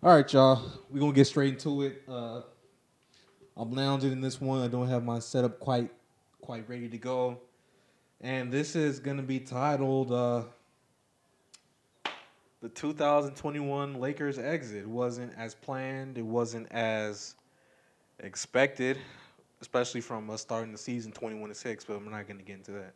All 0.00 0.14
right, 0.14 0.32
y'all. 0.32 0.62
We're 0.90 1.00
gonna 1.00 1.12
get 1.12 1.24
straight 1.24 1.54
into 1.54 1.82
it. 1.82 2.04
Uh, 2.08 2.42
I'm 3.56 3.72
lounging 3.72 4.12
in 4.12 4.20
this 4.20 4.40
one. 4.40 4.62
I 4.62 4.68
don't 4.68 4.86
have 4.86 5.02
my 5.02 5.18
setup 5.18 5.58
quite 5.58 5.90
quite 6.40 6.68
ready 6.68 6.88
to 6.88 6.98
go. 6.98 7.40
And 8.20 8.52
this 8.52 8.76
is 8.76 9.00
gonna 9.00 9.24
be 9.24 9.40
titled 9.40 10.12
uh, 10.12 10.44
The 12.60 12.68
2021 12.68 13.94
Lakers 13.94 14.38
Exit. 14.38 14.82
It 14.82 14.88
wasn't 14.88 15.32
as 15.36 15.56
planned, 15.56 16.16
it 16.16 16.24
wasn't 16.24 16.70
as 16.70 17.34
expected, 18.20 18.98
especially 19.60 20.00
from 20.00 20.30
us 20.30 20.42
starting 20.42 20.70
the 20.70 20.78
season 20.78 21.10
21 21.10 21.48
to 21.48 21.56
6, 21.56 21.84
but 21.86 22.00
we're 22.00 22.08
not 22.08 22.28
gonna 22.28 22.44
get 22.44 22.58
into 22.58 22.70
that. 22.70 22.94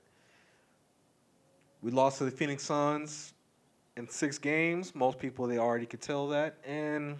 We 1.82 1.91
lost 1.91 2.19
to 2.19 2.27
the 2.27 2.30
Phoenix 2.30 2.62
Suns 2.62 3.31
in 3.96 4.09
six 4.09 4.38
games. 4.38 4.95
Most 4.95 5.18
people 5.18 5.46
they 5.46 5.59
already 5.59 5.87
could 5.87 6.01
tell 6.01 6.28
that, 6.28 6.56
and 6.66 7.16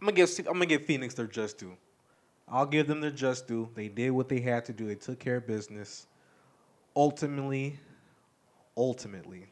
I'm 0.00 0.06
gonna 0.06 0.12
give 0.12 0.30
I'm 0.38 0.54
gonna 0.54 0.66
give 0.66 0.84
Phoenix 0.84 1.14
their 1.14 1.26
just 1.26 1.58
due. 1.58 1.76
I'll 2.48 2.66
give 2.66 2.86
them 2.86 3.00
their 3.00 3.10
just 3.10 3.48
due. 3.48 3.68
They 3.74 3.88
did 3.88 4.10
what 4.10 4.28
they 4.28 4.40
had 4.40 4.64
to 4.66 4.72
do. 4.72 4.86
They 4.86 4.94
took 4.94 5.18
care 5.18 5.36
of 5.36 5.46
business. 5.46 6.06
Ultimately, 6.94 7.78
ultimately, 8.76 9.46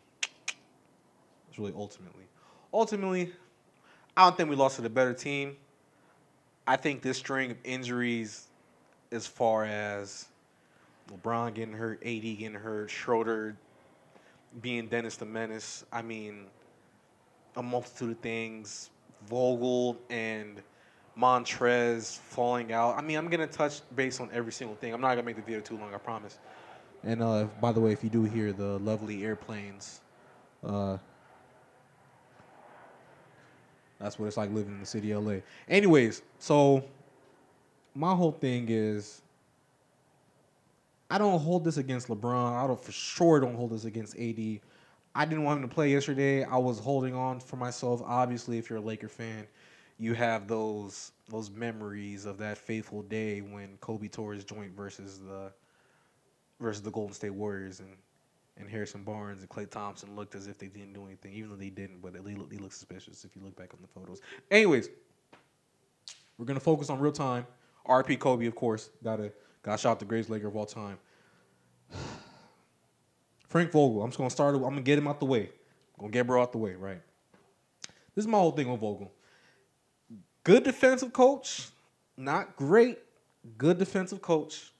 it's 1.48 1.58
really 1.58 1.72
ultimately, 1.76 2.24
ultimately, 2.72 3.32
I 4.16 4.24
don't 4.24 4.36
think 4.36 4.48
we 4.48 4.56
lost 4.56 4.76
to 4.76 4.82
the 4.82 4.90
better 4.90 5.14
team. 5.14 5.56
I 6.66 6.76
think 6.76 7.02
this 7.02 7.18
string 7.18 7.50
of 7.50 7.58
injuries, 7.64 8.46
as 9.12 9.26
far 9.26 9.64
as 9.64 10.26
LeBron 11.12 11.54
getting 11.54 11.74
hurt, 11.74 12.00
AD 12.02 12.22
getting 12.22 12.54
hurt, 12.54 12.90
Schroeder 12.90 13.56
being 14.60 14.86
Dennis 14.88 15.16
the 15.16 15.24
Menace. 15.24 15.84
I 15.92 16.02
mean, 16.02 16.46
a 17.56 17.62
multitude 17.62 18.12
of 18.12 18.18
things. 18.18 18.90
Vogel 19.26 19.96
and 20.10 20.62
Montrez 21.18 22.18
falling 22.18 22.72
out. 22.72 22.96
I 22.96 23.02
mean, 23.02 23.16
I'm 23.16 23.28
gonna 23.28 23.46
touch 23.46 23.80
base 23.94 24.20
on 24.20 24.30
every 24.32 24.52
single 24.52 24.76
thing. 24.76 24.92
I'm 24.92 25.00
not 25.00 25.10
gonna 25.10 25.22
make 25.22 25.36
the 25.36 25.42
video 25.42 25.60
too 25.60 25.76
long, 25.76 25.94
I 25.94 25.98
promise. 25.98 26.38
And 27.02 27.22
uh, 27.22 27.46
by 27.60 27.72
the 27.72 27.80
way, 27.80 27.92
if 27.92 28.02
you 28.02 28.10
do 28.10 28.24
hear 28.24 28.52
the 28.52 28.78
lovely 28.78 29.24
airplanes, 29.24 30.00
uh, 30.66 30.98
that's 34.00 34.18
what 34.18 34.26
it's 34.26 34.36
like 34.36 34.50
living 34.50 34.74
in 34.74 34.80
the 34.80 34.86
city 34.86 35.12
of 35.12 35.24
LA. 35.24 35.36
Anyways, 35.68 36.22
so 36.38 36.84
my 37.94 38.14
whole 38.14 38.32
thing 38.32 38.66
is 38.68 39.22
I 41.10 41.18
don't 41.18 41.38
hold 41.38 41.64
this 41.64 41.76
against 41.76 42.08
LeBron. 42.08 42.52
I 42.52 42.66
don't 42.66 42.82
for 42.82 42.92
sure 42.92 43.40
don't 43.40 43.54
hold 43.54 43.70
this 43.70 43.84
against 43.84 44.16
AD. 44.16 44.60
I 45.14 45.24
didn't 45.24 45.44
want 45.44 45.62
him 45.62 45.68
to 45.68 45.74
play 45.74 45.92
yesterday. 45.92 46.44
I 46.44 46.56
was 46.56 46.78
holding 46.78 47.14
on 47.14 47.38
for 47.38 47.56
myself. 47.56 48.02
Obviously, 48.04 48.58
if 48.58 48.68
you're 48.68 48.80
a 48.80 48.82
Laker 48.82 49.08
fan, 49.08 49.46
you 49.98 50.14
have 50.14 50.48
those 50.48 51.12
those 51.28 51.50
memories 51.50 52.24
of 52.24 52.38
that 52.38 52.58
fateful 52.58 53.02
day 53.02 53.40
when 53.40 53.76
Kobe 53.80 54.08
tore 54.08 54.32
his 54.34 54.44
joint 54.44 54.72
versus 54.76 55.20
the 55.20 55.52
versus 56.60 56.82
the 56.82 56.90
Golden 56.90 57.14
State 57.14 57.34
Warriors 57.34 57.80
and 57.80 57.96
and 58.56 58.68
Harrison 58.68 59.02
Barnes 59.02 59.40
and 59.40 59.48
Klay 59.48 59.68
Thompson 59.68 60.14
looked 60.14 60.34
as 60.34 60.46
if 60.46 60.58
they 60.58 60.68
didn't 60.68 60.92
do 60.92 61.06
anything, 61.06 61.32
even 61.34 61.50
though 61.50 61.56
they 61.56 61.70
didn't. 61.70 62.00
But 62.00 62.12
they 62.12 62.34
look, 62.34 62.50
they 62.50 62.58
look 62.58 62.72
suspicious 62.72 63.24
if 63.24 63.34
you 63.34 63.42
look 63.42 63.56
back 63.56 63.74
on 63.74 63.80
the 63.82 63.88
photos. 63.88 64.20
Anyways, 64.50 64.88
we're 66.38 66.46
gonna 66.46 66.60
focus 66.60 66.90
on 66.90 66.98
real 66.98 67.12
time. 67.12 67.46
RP 67.86 68.18
Kobe, 68.18 68.46
of 68.46 68.54
course. 68.54 68.90
Gotta 69.02 69.32
got 69.64 69.80
shot 69.80 69.98
the 69.98 70.04
greatest 70.04 70.30
Laker 70.30 70.46
of 70.46 70.56
all 70.56 70.66
time. 70.66 70.98
Frank 73.48 73.72
Vogel. 73.72 74.02
I'm 74.02 74.10
just 74.10 74.18
gonna 74.18 74.30
start. 74.30 74.54
I'm 74.54 74.62
gonna 74.62 74.82
get 74.82 74.98
him 74.98 75.08
out 75.08 75.18
the 75.18 75.26
way. 75.26 75.50
I'm 75.96 76.02
gonna 76.02 76.12
get 76.12 76.26
bro 76.26 76.42
out 76.42 76.52
the 76.52 76.58
way, 76.58 76.74
right? 76.74 77.00
This 78.14 78.24
is 78.24 78.26
my 78.28 78.38
whole 78.38 78.52
thing 78.52 78.68
on 78.68 78.78
Vogel. 78.78 79.12
Good 80.44 80.64
defensive 80.64 81.12
coach, 81.12 81.68
not 82.16 82.56
great. 82.56 82.98
Good 83.58 83.78
defensive 83.78 84.22
coach, 84.22 84.72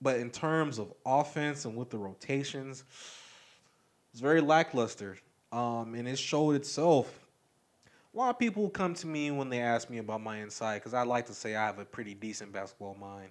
but 0.00 0.18
in 0.18 0.30
terms 0.30 0.78
of 0.78 0.92
offense 1.06 1.64
and 1.64 1.76
with 1.76 1.90
the 1.90 1.98
rotations, 1.98 2.84
it's 4.12 4.20
very 4.20 4.40
lackluster. 4.40 5.18
Um, 5.52 5.94
and 5.94 6.08
it 6.08 6.18
showed 6.18 6.56
itself. 6.56 7.20
A 8.12 8.18
lot 8.18 8.30
of 8.30 8.38
people 8.38 8.68
come 8.70 8.94
to 8.94 9.06
me 9.06 9.30
when 9.30 9.48
they 9.48 9.60
ask 9.60 9.88
me 9.88 9.98
about 9.98 10.20
my 10.20 10.40
insight 10.40 10.80
because 10.80 10.94
I 10.94 11.02
like 11.02 11.26
to 11.26 11.34
say 11.34 11.54
I 11.54 11.66
have 11.66 11.78
a 11.78 11.84
pretty 11.84 12.14
decent 12.14 12.52
basketball 12.52 12.96
mind. 13.00 13.30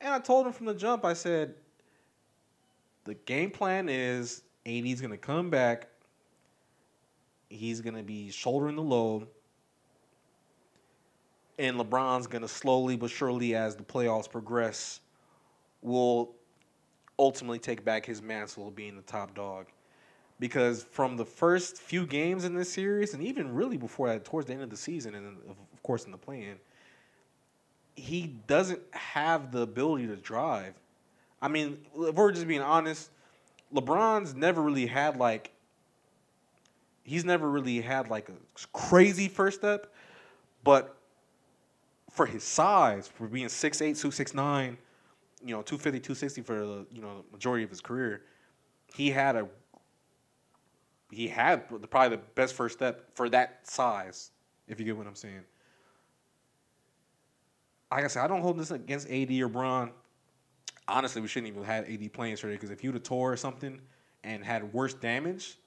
And 0.00 0.12
I 0.12 0.18
told 0.18 0.46
him 0.46 0.52
from 0.52 0.66
the 0.66 0.74
jump, 0.74 1.04
I 1.04 1.14
said, 1.14 1.54
the 3.04 3.14
game 3.14 3.50
plan 3.50 3.88
is 3.88 4.42
AD's 4.66 5.00
going 5.00 5.12
to 5.12 5.16
come 5.16 5.48
back. 5.48 5.88
He's 7.48 7.80
going 7.80 7.94
to 7.96 8.02
be 8.02 8.30
shouldering 8.30 8.76
the 8.76 8.82
load. 8.82 9.26
And 11.58 11.78
LeBron's 11.78 12.26
going 12.26 12.42
to 12.42 12.48
slowly 12.48 12.96
but 12.96 13.10
surely, 13.10 13.54
as 13.54 13.76
the 13.76 13.84
playoffs 13.84 14.30
progress, 14.30 15.00
will 15.80 16.34
ultimately 17.18 17.58
take 17.58 17.84
back 17.84 18.04
his 18.04 18.20
mantle 18.20 18.68
of 18.68 18.74
being 18.74 18.96
the 18.96 19.02
top 19.02 19.34
dog. 19.34 19.66
Because 20.38 20.82
from 20.82 21.16
the 21.16 21.24
first 21.24 21.78
few 21.78 22.04
games 22.06 22.44
in 22.44 22.54
this 22.54 22.70
series, 22.70 23.14
and 23.14 23.22
even 23.22 23.54
really 23.54 23.78
before 23.78 24.08
that, 24.08 24.24
towards 24.24 24.48
the 24.48 24.52
end 24.52 24.62
of 24.62 24.68
the 24.68 24.76
season, 24.76 25.14
and 25.14 25.38
of 25.48 25.82
course 25.82 26.04
in 26.04 26.10
the 26.10 26.18
play-in, 26.18 26.56
he 27.96 28.34
doesn't 28.46 28.80
have 28.92 29.50
the 29.50 29.62
ability 29.62 30.06
to 30.06 30.16
drive. 30.16 30.74
I 31.42 31.48
mean, 31.48 31.78
if 31.96 32.14
we're 32.14 32.32
just 32.32 32.46
being 32.46 32.60
honest, 32.60 33.10
LeBron's 33.74 34.34
never 34.34 34.62
really 34.62 34.86
had 34.86 35.16
like 35.16 35.50
he's 37.02 37.24
never 37.24 37.48
really 37.48 37.80
had 37.80 38.08
like 38.10 38.28
a 38.28 38.32
crazy 38.72 39.28
first 39.28 39.58
step, 39.58 39.92
but 40.64 40.96
for 42.10 42.26
his 42.26 42.42
size, 42.42 43.06
for 43.06 43.28
being 43.28 43.46
6'8", 43.46 43.78
269, 43.78 44.76
you 45.44 45.54
know, 45.54 45.62
250, 45.62 46.00
260 46.00 46.42
for 46.42 46.54
the, 46.54 46.86
you 46.90 47.00
know, 47.00 47.24
majority 47.30 47.62
of 47.62 47.70
his 47.70 47.80
career, 47.80 48.22
he 48.94 49.10
had 49.10 49.36
a 49.36 49.48
he 51.12 51.28
had 51.28 51.68
probably 51.90 52.16
the 52.16 52.22
best 52.34 52.54
first 52.54 52.76
step 52.76 53.04
for 53.14 53.28
that 53.28 53.60
size, 53.62 54.32
if 54.66 54.80
you 54.80 54.86
get 54.86 54.96
what 54.96 55.06
I'm 55.06 55.14
saying. 55.14 55.42
Like 57.90 58.04
I 58.04 58.08
said, 58.08 58.24
I 58.24 58.26
don't 58.26 58.42
hold 58.42 58.58
this 58.58 58.70
against 58.70 59.08
AD 59.10 59.30
or 59.32 59.48
Bron 59.48 59.92
honestly, 60.88 61.20
we 61.20 61.28
shouldn't 61.28 61.48
even 61.48 61.64
have 61.64 61.86
had 61.86 61.92
AD 61.92 62.12
playing 62.12 62.32
yesterday 62.32 62.54
because 62.54 62.70
if 62.70 62.82
you'd 62.84 62.94
have 62.94 63.02
tore 63.02 63.32
or 63.32 63.36
something 63.36 63.80
and 64.24 64.44
had 64.44 64.72
worse 64.72 64.94
damage, 64.94 65.58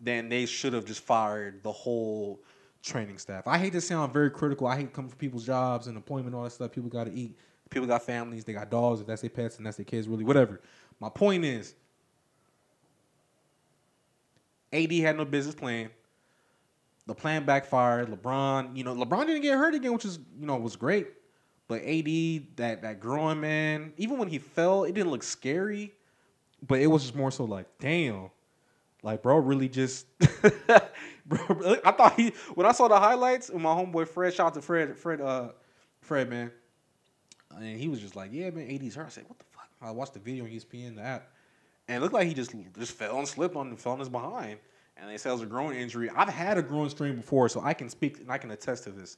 then 0.00 0.28
they 0.28 0.46
should 0.46 0.72
have 0.72 0.84
just 0.84 1.00
fired 1.00 1.62
the 1.62 1.72
whole 1.72 2.40
training 2.82 3.18
staff. 3.18 3.46
I 3.46 3.58
hate 3.58 3.72
to 3.72 3.80
sound 3.80 4.12
very 4.12 4.30
critical. 4.30 4.66
I 4.66 4.76
hate 4.76 4.92
coming 4.92 5.10
for 5.10 5.16
people's 5.16 5.46
jobs 5.46 5.86
and 5.86 5.96
employment, 5.96 6.34
all 6.34 6.44
that 6.44 6.50
stuff. 6.50 6.72
People 6.72 6.90
got 6.90 7.04
to 7.04 7.12
eat. 7.12 7.36
People 7.70 7.88
got 7.88 8.02
families. 8.02 8.44
They 8.44 8.52
got 8.52 8.70
dogs. 8.70 9.00
If 9.00 9.06
that's 9.06 9.22
their 9.22 9.30
pets 9.30 9.56
and 9.56 9.66
that's 9.66 9.76
their 9.76 9.84
kids, 9.84 10.06
really, 10.06 10.24
whatever. 10.24 10.60
My 11.00 11.08
point 11.08 11.44
is, 11.44 11.74
AD 14.72 14.92
had 14.92 15.16
no 15.16 15.24
business 15.24 15.54
playing. 15.54 15.90
The 17.06 17.14
plan 17.14 17.44
backfired. 17.44 18.08
LeBron, 18.08 18.76
you 18.76 18.84
know, 18.84 18.94
LeBron 18.94 19.26
didn't 19.26 19.42
get 19.42 19.56
hurt 19.56 19.74
again, 19.74 19.92
which 19.92 20.04
is, 20.04 20.18
you 20.38 20.46
know, 20.46 20.56
was 20.56 20.76
great. 20.76 21.08
But 21.66 21.82
AD, 21.82 22.06
that 22.56 22.82
that 22.82 23.00
growing 23.00 23.40
man, 23.40 23.94
even 23.96 24.18
when 24.18 24.28
he 24.28 24.38
fell, 24.38 24.84
it 24.84 24.94
didn't 24.94 25.10
look 25.10 25.22
scary, 25.22 25.92
but 26.66 26.78
it 26.78 26.86
was 26.86 27.02
just 27.02 27.14
more 27.14 27.30
so 27.30 27.44
like, 27.44 27.66
damn, 27.78 28.30
like 29.02 29.22
bro, 29.22 29.38
really 29.38 29.68
just, 29.68 30.06
bro. 31.26 31.78
I 31.84 31.90
thought 31.92 32.14
he 32.16 32.34
when 32.54 32.66
I 32.66 32.72
saw 32.72 32.88
the 32.88 32.98
highlights 32.98 33.50
with 33.50 33.62
my 33.62 33.70
homeboy 33.70 34.08
Fred, 34.08 34.34
shout 34.34 34.48
out 34.48 34.54
to 34.54 34.60
Fred, 34.60 34.96
Fred, 34.96 35.22
uh, 35.22 35.48
Fred 36.02 36.28
man, 36.28 36.50
and 37.56 37.80
he 37.80 37.88
was 37.88 38.00
just 38.00 38.14
like, 38.14 38.30
yeah, 38.32 38.50
man, 38.50 38.70
AD's 38.70 38.94
hurt. 38.94 39.06
I 39.06 39.10
said, 39.10 39.24
what 39.26 39.38
the 39.38 39.46
fuck? 39.52 39.68
I 39.80 39.90
watched 39.90 40.14
the 40.14 40.20
video 40.20 40.44
on 40.44 40.50
ESPN, 40.50 40.96
the 40.96 41.02
app, 41.02 41.28
and 41.88 41.96
it 41.96 42.00
looked 42.00 42.14
like 42.14 42.28
he 42.28 42.34
just 42.34 42.54
just 42.78 42.92
fell 42.92 43.18
and 43.18 43.26
slipped 43.26 43.56
on 43.56 43.68
and 43.68 43.78
fell 43.78 43.92
on 43.92 44.00
his 44.00 44.10
behind. 44.10 44.58
And 44.98 45.10
they 45.10 45.16
said 45.16 45.30
it 45.30 45.32
was 45.32 45.42
a 45.42 45.46
growing 45.46 45.76
injury. 45.76 46.10
I've 46.14 46.28
had 46.28 46.58
a 46.58 46.62
growing 46.62 46.90
strain 46.90 47.16
before, 47.16 47.48
so 47.48 47.60
I 47.62 47.72
can 47.74 47.88
speak 47.88 48.20
and 48.20 48.30
I 48.30 48.38
can 48.38 48.50
attest 48.50 48.84
to 48.84 48.90
this. 48.90 49.16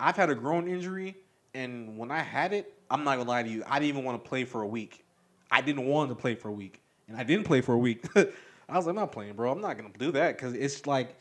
I've 0.00 0.16
had 0.16 0.30
a 0.30 0.34
growing 0.34 0.68
injury 0.68 1.16
and 1.54 1.96
when 1.98 2.10
I 2.10 2.20
had 2.20 2.52
it, 2.52 2.72
I'm 2.90 3.04
not 3.04 3.16
gonna 3.16 3.28
lie 3.28 3.42
to 3.42 3.48
you, 3.48 3.62
I 3.66 3.78
didn't 3.78 3.90
even 3.90 4.04
want 4.04 4.22
to 4.22 4.28
play 4.28 4.44
for 4.44 4.62
a 4.62 4.66
week. 4.66 5.04
I 5.50 5.60
didn't 5.60 5.86
want 5.86 6.10
to 6.10 6.14
play 6.14 6.34
for 6.34 6.48
a 6.48 6.52
week, 6.52 6.80
and 7.08 7.16
I 7.16 7.24
didn't 7.24 7.44
play 7.44 7.60
for 7.60 7.74
a 7.74 7.78
week. 7.78 8.04
I 8.16 8.76
was 8.76 8.86
like, 8.86 8.90
I'm 8.90 8.96
not 8.96 9.12
playing, 9.12 9.34
bro. 9.34 9.52
I'm 9.52 9.60
not 9.60 9.76
gonna 9.76 9.90
do 9.98 10.12
that 10.12 10.36
because 10.36 10.54
it's 10.54 10.86
like, 10.86 11.16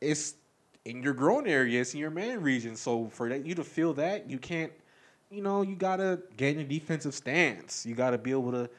it's 0.00 0.34
in 0.84 1.02
your 1.02 1.14
growing 1.14 1.46
area, 1.46 1.80
it's 1.80 1.94
in 1.94 2.00
your 2.00 2.10
man 2.10 2.42
region. 2.42 2.76
So 2.76 3.08
for 3.08 3.28
that, 3.28 3.44
you 3.44 3.54
to 3.54 3.64
feel 3.64 3.92
that, 3.94 4.28
you 4.30 4.38
can't, 4.38 4.72
you 5.30 5.42
know, 5.42 5.62
you 5.62 5.74
gotta 5.74 6.20
get 6.36 6.56
in 6.56 6.60
a 6.60 6.64
defensive 6.64 7.14
stance. 7.14 7.84
You 7.84 7.94
gotta 7.94 8.18
be 8.18 8.30
able 8.30 8.52
to, 8.52 8.70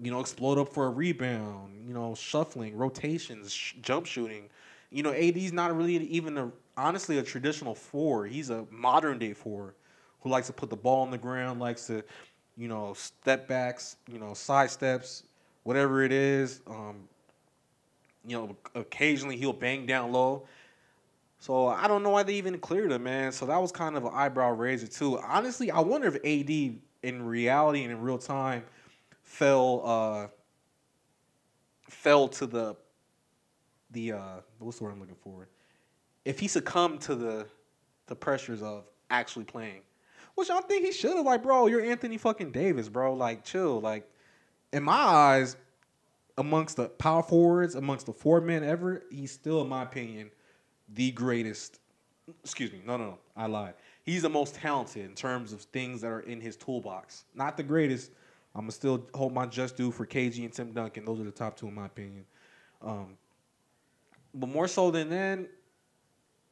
you 0.00 0.10
know, 0.10 0.20
explode 0.20 0.58
up 0.58 0.72
for 0.72 0.86
a 0.86 0.90
rebound. 0.90 1.84
You 1.86 1.94
know, 1.94 2.14
shuffling, 2.14 2.76
rotations, 2.76 3.52
sh- 3.52 3.74
jump 3.82 4.06
shooting. 4.06 4.48
You 4.90 5.02
know, 5.02 5.12
AD's 5.12 5.52
not 5.52 5.74
really 5.76 5.96
even 5.96 6.36
a 6.38 6.52
honestly 6.76 7.18
a 7.18 7.22
traditional 7.22 7.74
four. 7.74 8.26
He's 8.26 8.50
a 8.50 8.66
modern 8.70 9.18
day 9.18 9.32
four 9.32 9.74
who 10.22 10.30
likes 10.30 10.46
to 10.46 10.52
put 10.52 10.70
the 10.70 10.76
ball 10.76 11.02
on 11.02 11.10
the 11.10 11.18
ground, 11.18 11.60
likes 11.60 11.86
to, 11.86 12.02
you 12.56 12.68
know, 12.68 12.94
step 12.94 13.48
backs, 13.48 13.96
you 14.10 14.18
know, 14.18 14.34
side 14.34 14.70
steps, 14.70 15.24
whatever 15.64 16.02
it 16.02 16.12
is. 16.12 16.60
Um, 16.66 17.08
you 18.26 18.36
know, 18.36 18.56
occasionally 18.74 19.36
he'll 19.36 19.52
bang 19.52 19.84
down 19.86 20.12
low. 20.12 20.46
So 21.38 21.66
I 21.66 21.88
don't 21.88 22.04
know 22.04 22.10
why 22.10 22.22
they 22.22 22.34
even 22.34 22.58
cleared 22.58 22.92
him, 22.92 23.02
man. 23.02 23.32
So 23.32 23.46
that 23.46 23.60
was 23.60 23.72
kind 23.72 23.96
of 23.96 24.04
an 24.04 24.12
eyebrow 24.14 24.52
raiser 24.52 24.86
too. 24.86 25.18
Honestly, 25.18 25.72
I 25.72 25.80
wonder 25.80 26.06
if 26.06 26.14
AD 26.14 26.78
in 27.02 27.26
reality 27.26 27.82
and 27.82 27.90
in 27.90 28.00
real 28.00 28.18
time 28.18 28.62
fell 29.24 29.82
uh 29.84 30.26
fell 31.88 32.28
to 32.28 32.46
the 32.46 32.76
the 33.90 34.12
uh 34.12 34.36
what's 34.60 34.78
the 34.78 34.84
word 34.84 34.92
I'm 34.92 35.00
looking 35.00 35.16
for? 35.16 35.48
If 36.24 36.38
he 36.38 36.46
succumbed 36.46 37.00
to 37.02 37.16
the 37.16 37.46
the 38.06 38.14
pressures 38.14 38.62
of 38.62 38.84
actually 39.10 39.44
playing. 39.44 39.80
Which 40.34 40.50
I 40.50 40.60
think 40.62 40.84
he 40.84 40.92
should 40.92 41.16
have. 41.16 41.26
Like, 41.26 41.42
bro, 41.42 41.66
you're 41.66 41.82
Anthony 41.82 42.18
fucking 42.18 42.52
Davis, 42.52 42.88
bro. 42.88 43.14
Like, 43.14 43.44
chill. 43.44 43.80
Like, 43.80 44.08
in 44.72 44.82
my 44.82 44.92
eyes, 44.92 45.56
amongst 46.38 46.76
the 46.76 46.88
power 46.88 47.22
forwards, 47.22 47.74
amongst 47.74 48.06
the 48.06 48.12
four 48.12 48.40
men 48.40 48.64
ever, 48.64 49.02
he's 49.10 49.30
still, 49.32 49.60
in 49.62 49.68
my 49.68 49.82
opinion, 49.82 50.30
the 50.94 51.10
greatest. 51.12 51.80
Excuse 52.42 52.72
me. 52.72 52.80
No, 52.86 52.96
no, 52.96 53.04
no. 53.04 53.18
I 53.36 53.46
lied. 53.46 53.74
He's 54.04 54.22
the 54.22 54.30
most 54.30 54.54
talented 54.54 55.04
in 55.04 55.14
terms 55.14 55.52
of 55.52 55.62
things 55.62 56.00
that 56.00 56.08
are 56.08 56.20
in 56.20 56.40
his 56.40 56.56
toolbox. 56.56 57.24
Not 57.34 57.56
the 57.56 57.62
greatest. 57.62 58.10
I'm 58.54 58.62
gonna 58.62 58.72
still 58.72 59.06
hold 59.14 59.32
my 59.32 59.46
just 59.46 59.76
due 59.76 59.90
for 59.90 60.06
KG 60.06 60.44
and 60.44 60.52
Tim 60.52 60.72
Duncan. 60.72 61.04
Those 61.04 61.20
are 61.20 61.24
the 61.24 61.30
top 61.30 61.56
two 61.56 61.68
in 61.68 61.74
my 61.74 61.86
opinion. 61.86 62.24
Um, 62.82 63.16
but 64.34 64.48
more 64.48 64.68
so 64.68 64.90
than 64.90 65.08
then, 65.08 65.48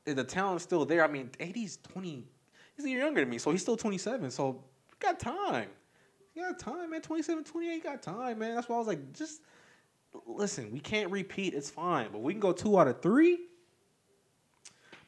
the 0.05 0.25
talent's 0.25 0.65
still 0.65 0.85
there. 0.85 1.05
I 1.05 1.09
mean, 1.09 1.31
AD's 1.41 1.79
20. 1.93 2.25
He's 2.81 2.87
a 2.87 2.91
year 2.91 3.01
younger 3.01 3.21
than 3.21 3.29
me, 3.29 3.37
so 3.37 3.51
he's 3.51 3.61
still 3.61 3.77
27. 3.77 4.31
So 4.31 4.65
got 5.01 5.21
time. 5.21 5.69
You 6.35 6.47
got 6.47 6.59
time, 6.59 6.91
man. 6.91 7.03
27, 7.03 7.45
28, 7.45 7.75
you 7.75 7.83
got 7.83 8.03
time, 8.03 8.39
man. 8.39 8.55
That's 8.55 8.71
why 8.71 8.77
I 8.77 8.79
was 8.79 8.87
like, 8.87 9.13
just 9.13 9.43
listen, 10.27 10.73
we 10.73 10.81
can't 10.81 11.11
repeat. 11.11 11.53
It's 11.53 11.69
fine. 11.69 12.09
But 12.11 12.23
we 12.23 12.33
can 12.33 12.41
go 12.41 12.53
two 12.53 12.81
out 12.81 12.89
of 12.89 13.03
three. 13.03 13.39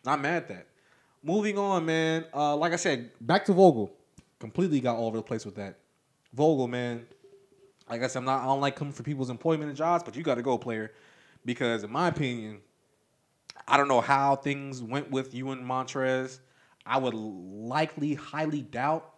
Not 0.05 0.21
mad 0.21 0.35
at 0.43 0.49
that. 0.49 0.67
Moving 1.23 1.57
on, 1.57 1.87
man. 1.87 2.27
Uh, 2.35 2.57
like 2.57 2.75
I 2.75 2.77
said, 2.77 3.11
back 3.23 3.47
to 3.47 3.55
Vogel. 3.55 3.91
Completely 4.39 4.81
got 4.81 4.97
all 4.97 5.07
over 5.07 5.17
the 5.17 5.23
place 5.23 5.47
with 5.47 5.55
that. 5.55 5.79
Vogel, 6.35 6.69
man. 6.69 7.07
Like 7.89 8.03
I 8.03 8.07
said, 8.07 8.19
I'm 8.19 8.27
not. 8.27 8.43
I 8.43 8.45
don't 8.45 8.61
like 8.61 8.77
coming 8.77 8.93
for 8.93 9.03
people's 9.03 9.31
employment 9.31 9.71
and 9.71 9.77
jobs, 9.79 10.05
but 10.05 10.15
you 10.15 10.23
got 10.23 10.35
to 10.35 10.43
go, 10.43 10.59
player, 10.59 10.93
because 11.47 11.85
in 11.85 11.91
my 11.91 12.09
opinion, 12.09 12.61
I 13.67 13.79
don't 13.79 13.89
know 13.89 14.03
how 14.03 14.37
things 14.37 14.83
went 14.83 15.11
with 15.11 15.33
you 15.33 15.53
and 15.53 15.65
Montrez. 15.65 16.41
I 16.85 16.99
would 16.99 17.15
likely, 17.15 18.15
highly 18.15 18.63
doubt 18.63 19.15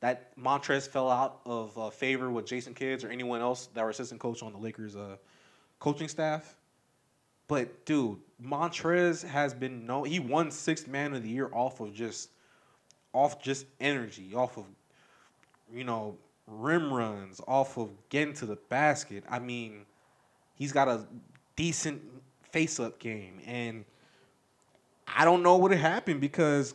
that 0.00 0.36
Montrez 0.38 0.88
fell 0.88 1.10
out 1.10 1.40
of 1.44 1.76
uh, 1.78 1.90
favor 1.90 2.30
with 2.30 2.46
Jason 2.46 2.74
Kidd 2.74 3.04
or 3.04 3.10
anyone 3.10 3.40
else 3.40 3.68
that 3.74 3.84
were 3.84 3.90
assistant 3.90 4.20
coach 4.20 4.42
on 4.42 4.52
the 4.52 4.58
Lakers 4.58 4.96
uh, 4.96 5.16
coaching 5.78 6.08
staff. 6.08 6.56
But 7.48 7.84
dude, 7.84 8.18
Montrez 8.42 9.26
has 9.26 9.52
been 9.52 9.84
no. 9.84 10.04
He 10.04 10.20
won 10.20 10.50
sixth 10.50 10.86
man 10.88 11.14
of 11.14 11.22
the 11.22 11.28
year 11.28 11.50
off 11.52 11.80
of 11.80 11.92
just, 11.92 12.30
off 13.12 13.42
just 13.42 13.66
energy, 13.80 14.34
off 14.34 14.56
of, 14.56 14.64
you 15.72 15.84
know, 15.84 16.16
rim 16.46 16.92
runs, 16.92 17.40
off 17.46 17.76
of 17.76 17.90
getting 18.08 18.34
to 18.34 18.46
the 18.46 18.56
basket. 18.68 19.24
I 19.28 19.38
mean, 19.40 19.84
he's 20.54 20.72
got 20.72 20.88
a 20.88 21.06
decent 21.56 22.00
face 22.50 22.80
up 22.80 22.98
game, 22.98 23.40
and 23.44 23.84
I 25.06 25.24
don't 25.24 25.42
know 25.42 25.56
what 25.56 25.72
happened 25.72 26.20
because 26.20 26.74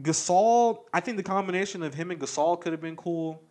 Gasol. 0.00 0.80
I 0.92 1.00
think 1.00 1.16
the 1.16 1.22
combination 1.22 1.82
of 1.82 1.94
him 1.94 2.10
and 2.10 2.20
Gasol 2.20 2.60
could 2.60 2.72
have 2.72 2.80
been 2.80 2.96
cool. 2.96 3.42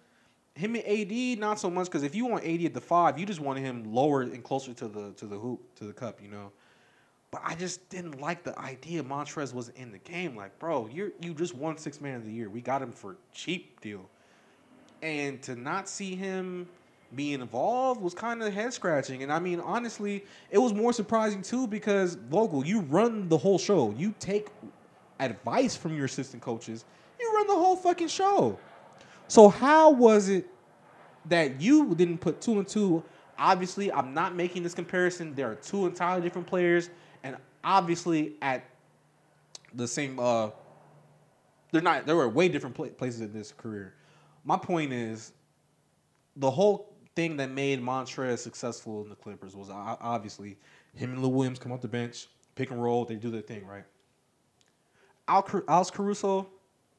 Him 0.53 0.75
and 0.75 0.86
AD, 0.86 1.39
not 1.39 1.59
so 1.59 1.69
much 1.69 1.88
because 1.88 2.03
if 2.03 2.15
you 2.15 2.25
want 2.25 2.45
AD 2.45 2.63
at 2.63 2.74
the 2.74 2.81
five, 2.81 3.19
you 3.19 3.25
just 3.25 3.42
wanted 3.42 3.62
him 3.62 3.94
lower 3.94 4.21
and 4.21 4.44
closer 4.44 4.74
to 4.74 4.88
the 4.88 5.12
to 5.13 5.25
the 5.25 5.38
hoop 5.38 5.59
to 5.75 5.86
the 5.86 5.94
cup, 5.94 6.21
you 6.21 6.30
know. 6.30 6.51
But 7.31 7.42
I 7.44 7.56
just 7.56 7.89
didn't 7.89 8.21
like 8.21 8.44
the 8.44 8.57
idea 8.57 9.03
Montrez 9.03 9.53
wasn't 9.53 9.77
in 9.77 9.92
the 9.92 9.97
game. 9.97 10.36
Like, 10.36 10.57
bro, 10.57 10.88
you 10.88 11.12
you 11.19 11.33
just 11.33 11.56
won 11.56 11.77
six 11.77 12.00
man 12.00 12.15
of 12.15 12.25
the 12.25 12.31
year. 12.31 12.50
We 12.50 12.62
got 12.62 12.81
him 12.81 12.94
for 12.94 13.18
cheap 13.33 13.81
deal, 13.81 14.09
and 15.01 15.41
to 15.44 15.56
not 15.56 15.89
see 15.89 16.15
him 16.15 16.68
being 17.13 17.41
involved 17.41 18.01
was 18.01 18.13
kind 18.13 18.41
of 18.41 18.53
head 18.53 18.74
scratching. 18.74 19.24
And 19.24 19.31
I 19.31 19.39
mean, 19.39 19.59
honestly, 19.59 20.24
it 20.50 20.57
was 20.57 20.74
more 20.74 20.94
surprising 20.94 21.41
too 21.41 21.68
because 21.68 22.15
Vogel, 22.15 22.65
you 22.65 22.81
run 22.81 23.27
the 23.27 23.38
whole 23.38 23.57
show. 23.57 23.94
You 23.98 24.13
take 24.19 24.48
advice 25.19 25.75
from 25.75 25.95
your 25.95 26.06
assistant 26.06 26.41
coaches. 26.41 26.85
You 27.19 27.33
run 27.35 27.47
the 27.47 27.53
whole 27.53 27.75
fucking 27.75 28.09
show. 28.09 28.59
So 29.27 29.50
how 29.50 29.91
was 29.91 30.29
it 30.29 30.47
that 31.25 31.59
you 31.62 31.95
didn't 31.95 32.19
put 32.19 32.41
two 32.41 32.59
and 32.59 32.67
two? 32.67 33.03
Obviously, 33.38 33.91
I'm 33.91 34.13
not 34.13 34.35
making 34.35 34.63
this 34.63 34.73
comparison. 34.73 35.33
There 35.33 35.50
are 35.51 35.56
two 35.56 35.85
entirely 35.85 36.21
different 36.21 36.47
players, 36.47 36.89
and 37.23 37.38
obviously 37.63 38.35
at 38.41 38.63
the 39.73 39.88
same. 39.88 40.19
Uh, 40.19 40.51
they're 41.71 41.81
not. 41.81 42.06
There 42.06 42.15
were 42.15 42.29
way 42.29 42.47
different 42.47 42.75
places 42.97 43.21
in 43.21 43.33
this 43.33 43.51
career. 43.51 43.95
My 44.45 44.57
point 44.57 44.94
is, 44.94 45.33
the 46.35 46.50
whole 46.50 46.94
thing 47.15 47.38
that 47.38 47.50
made 47.50 47.81
Montrez 47.81 48.39
successful 48.39 49.03
in 49.03 49.09
the 49.09 49.15
Clippers 49.15 49.56
was 49.56 49.69
obviously 49.69 50.57
him 50.94 51.13
and 51.13 51.21
Lou 51.21 51.29
Williams 51.29 51.59
come 51.59 51.71
off 51.71 51.81
the 51.81 51.88
bench, 51.88 52.27
pick 52.56 52.71
and 52.71 52.81
roll, 52.81 53.06
they 53.06 53.15
do 53.15 53.31
their 53.31 53.41
thing, 53.41 53.65
right? 53.65 53.85
Al 55.27 55.48
Alex 55.68 55.89
Caruso, 55.89 56.48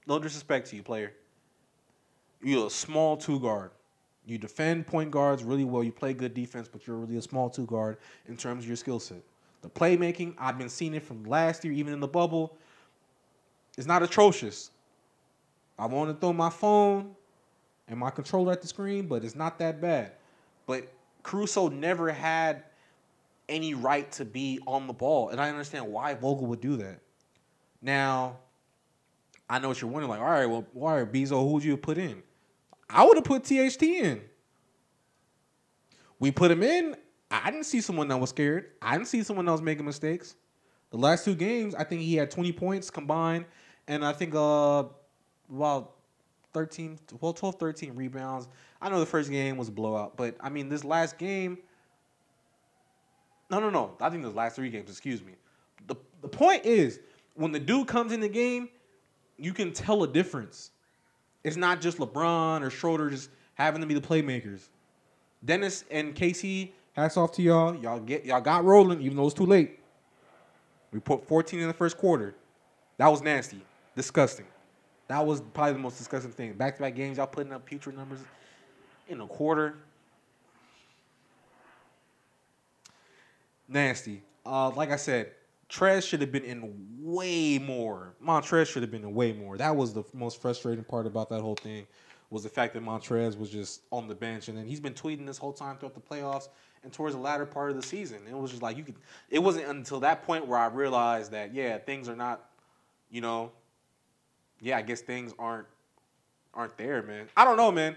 no 0.07 0.19
disrespect 0.19 0.69
to 0.71 0.77
you, 0.77 0.83
player. 0.83 1.13
You're 2.43 2.67
a 2.67 2.71
small 2.71 3.17
two 3.17 3.41
guard. 3.41 3.71
You 4.27 4.39
defend 4.39 4.87
point 4.87 5.11
guards 5.11 5.45
really 5.45 5.65
well. 5.65 5.85
You 5.85 5.93
play 5.93 6.13
good 6.13 6.35
defense, 6.35 6.69
but 6.69 6.87
you're 6.87 6.97
really 6.97 7.17
a 7.17 7.23
small 7.23 7.49
two 7.49 7.67
guard 7.67 7.99
in 8.27 8.37
terms 8.37 8.65
of 8.65 8.69
your 8.69 8.77
skill 8.77 8.99
set. 8.99 9.23
The 9.63 9.69
playmaking, 9.69 10.35
I've 10.39 10.59
been 10.59 10.69
seeing 10.69 10.95
it 10.95 11.03
from 11.03 11.25
last 11.25 11.65
year, 11.65 11.73
even 11.73 11.93
in 11.93 12.01
the 12.01 12.09
bubble. 12.09 12.57
It's 13.79 13.87
not 13.87 14.03
atrocious. 14.03 14.71
I 15.79 15.87
want 15.87 16.11
to 16.11 16.21
throw 16.21 16.33
my 16.33 16.51
phone 16.51 17.15
and 17.89 17.99
my 17.99 18.11
controller 18.11 18.53
at 18.53 18.63
the 18.63 18.69
screen, 18.69 19.07
but 19.07 19.25
it's 19.25 19.37
not 19.37 19.59
that 19.59 19.81
bad. 19.81 20.13
But 20.67 20.93
Caruso 21.23 21.69
never 21.69 22.11
had 22.11 22.65
any 23.49 23.75
right 23.75 24.11
to 24.13 24.25
be 24.25 24.59
on 24.67 24.87
the 24.87 24.93
ball, 24.93 25.29
and 25.29 25.41
I 25.41 25.49
understand 25.51 25.87
why 25.87 26.15
Vogel 26.15 26.47
would 26.47 26.61
do 26.61 26.77
that. 26.79 27.01
Now, 27.87 28.39
I 29.49 29.61
know 29.61 29.69
what 29.69 29.81
you're 29.81 29.89
wondering. 29.89 30.11
Like, 30.11 30.19
all 30.19 30.27
right, 30.27 30.47
well, 30.47 30.67
why 30.73 31.05
Bezo? 31.05 31.41
Who 31.41 31.53
would 31.53 31.63
you 31.63 31.77
put 31.77 31.99
in? 31.99 32.21
I 32.91 33.07
would 33.07 33.17
have 33.17 33.25
put 33.25 33.45
THT 33.45 33.83
in. 33.85 34.23
We 36.19 36.33
put 36.33 36.51
him 36.51 36.65
in. 36.65 36.97
I 37.31 37.53
didn't 37.53 37.67
see 37.67 37.81
someone 37.81 38.09
that 38.09 38.17
was 38.17 38.31
scared. 38.31 38.73
I 38.83 38.97
didn't 38.97 39.07
see 39.07 39.23
someone 39.23 39.47
that 39.47 39.53
was 39.53 39.63
making 39.63 39.85
mistakes. 39.85 40.35
The 40.91 40.97
last 40.97 41.25
two 41.25 41.37
games, 41.37 41.77
I 41.77 41.85
think 41.85 42.03
he 42.03 42.17
had 42.17 42.29
20 42.29 42.53
points 42.53 42.91
combined, 42.91 43.45
and 43.87 44.05
I 44.05 44.13
think 44.13 44.35
uh, 44.35 44.85
about 45.49 45.93
13, 46.55 46.99
well, 47.21 47.33
12, 47.33 47.55
13 47.55 47.95
rebounds. 47.95 48.49
I 48.81 48.89
know 48.89 48.99
the 48.99 49.07
first 49.07 49.31
game 49.31 49.57
was 49.57 49.69
a 49.69 49.73
blowout, 49.73 50.17
but 50.17 50.37
I 50.41 50.49
mean, 50.49 50.69
this 50.69 50.83
last 50.85 51.19
game. 51.19 51.59
No, 53.49 53.61
no, 53.61 53.71
no. 53.71 53.97
I 54.01 54.11
think 54.11 54.25
those 54.25 54.35
last 54.35 54.57
three 54.57 54.71
games, 54.71 54.91
excuse 54.91 55.23
me. 55.23 55.35
The, 55.87 55.95
the 56.21 56.29
point 56.29 56.65
is, 56.65 56.99
when 57.37 57.53
the 57.53 57.61
dude 57.61 57.87
comes 57.87 58.13
in 58.13 58.21
the 58.21 58.29
game, 58.29 58.69
you 59.39 59.53
can 59.53 59.73
tell 59.73 60.03
a 60.03 60.09
difference. 60.09 60.71
It's 61.45 61.57
not 61.57 61.81
just 61.81 61.99
LeBron 61.99 62.63
or 62.63 62.71
Schroeder 62.71 63.11
just 63.11 63.31
having 63.55 63.81
to 63.81 63.87
be 63.87 63.95
the 63.95 64.01
playmakers. 64.01 64.69
Dennis 65.45 65.85
and 65.91 66.15
KC, 66.15 66.73
hats 66.93 67.17
off 67.17 67.33
to 67.33 67.43
y'all. 67.43 67.75
Y'all 67.77 68.01
get 68.01 68.25
y'all 68.25 68.41
got 68.41 68.65
rolling, 68.65 69.01
even 69.01 69.17
though 69.17 69.27
it's 69.27 69.35
too 69.35 69.47
late. 69.47 69.79
We 70.93 70.99
put 70.99 71.29
14 71.29 71.61
in 71.61 71.69
the 71.69 71.75
first 71.75 71.99
quarter. 71.99 72.35
That 72.97 73.09
was 73.09 73.23
nasty. 73.23 73.61
Disgusting. 73.95 74.47
That 75.09 75.25
was 75.25 75.43
probably 75.55 75.75
the 75.75 75.79
most 75.79 75.99
disgusting 75.99 76.33
thing. 76.33 76.55
Back 76.55 76.77
to 76.77 76.83
back 76.83 76.97
games, 76.97 77.19
y'all 77.19 77.27
putting 77.27 77.53
up 77.53 77.65
putrid 77.65 77.97
numbers 77.97 78.21
in 79.09 79.21
a 79.21 79.27
quarter. 79.27 79.77
Nasty. 83.69 84.23
Uh, 84.45 84.71
like 84.71 84.91
I 84.91 84.97
said, 84.97 85.33
Trez 85.69 86.07
should 86.07 86.21
have 86.21 86.33
been 86.33 86.45
in 86.45 86.87
way 86.99 87.59
more. 87.59 88.15
Montrez 88.25 88.67
should 88.67 88.83
have 88.83 88.91
been 88.91 89.03
in 89.03 89.15
way 89.15 89.33
more. 89.33 89.57
That 89.57 89.75
was 89.75 89.93
the 89.93 90.05
most 90.13 90.41
frustrating 90.41 90.85
part 90.85 91.07
about 91.07 91.29
that 91.31 91.41
whole 91.41 91.57
thing 91.57 91.87
was 92.31 92.43
the 92.43 92.49
fact 92.49 92.75
that 92.75 92.83
Montrez 92.83 93.39
was 93.39 93.51
just 93.51 93.83
on 93.93 94.09
the 94.09 94.15
bench, 94.15 94.49
and 94.49 94.59
then 94.59 94.67
he's 94.67 94.81
been 94.81 94.95
tweeting 94.95 95.27
this 95.27 95.39
whole 95.39 95.53
time 95.53 95.77
throughout 95.77 95.95
the 95.95 96.01
playoffs 96.01 96.49
and 96.83 96.93
towards 96.93 97.15
the 97.15 97.21
latter 97.21 97.47
part 97.47 97.71
of 97.71 97.77
the 97.77 97.83
season. 97.83 98.19
It 98.29 98.37
was 98.37 98.51
just 98.51 98.63
like 98.63 98.77
you 98.77 98.85
could. 98.85 98.97
It 99.31 99.39
wasn't 99.39 99.67
until 99.69 100.01
that 100.01 100.25
point 100.25 100.47
where 100.47 100.59
I 100.59 100.67
realized 100.67 101.31
that 101.33 101.55
yeah, 101.55 101.79
things 101.79 102.09
are 102.09 102.17
not, 102.17 102.51
you 103.11 103.21
know, 103.21 103.53
yeah, 104.61 104.77
I 104.77 104.83
guess 104.83 105.01
things 105.01 105.35
aren't 105.39 105.67
aren't 106.53 106.77
there, 106.77 107.03
man. 107.03 107.29
I 107.37 107.45
don't 107.45 107.57
know, 107.57 107.71
man. 107.71 107.95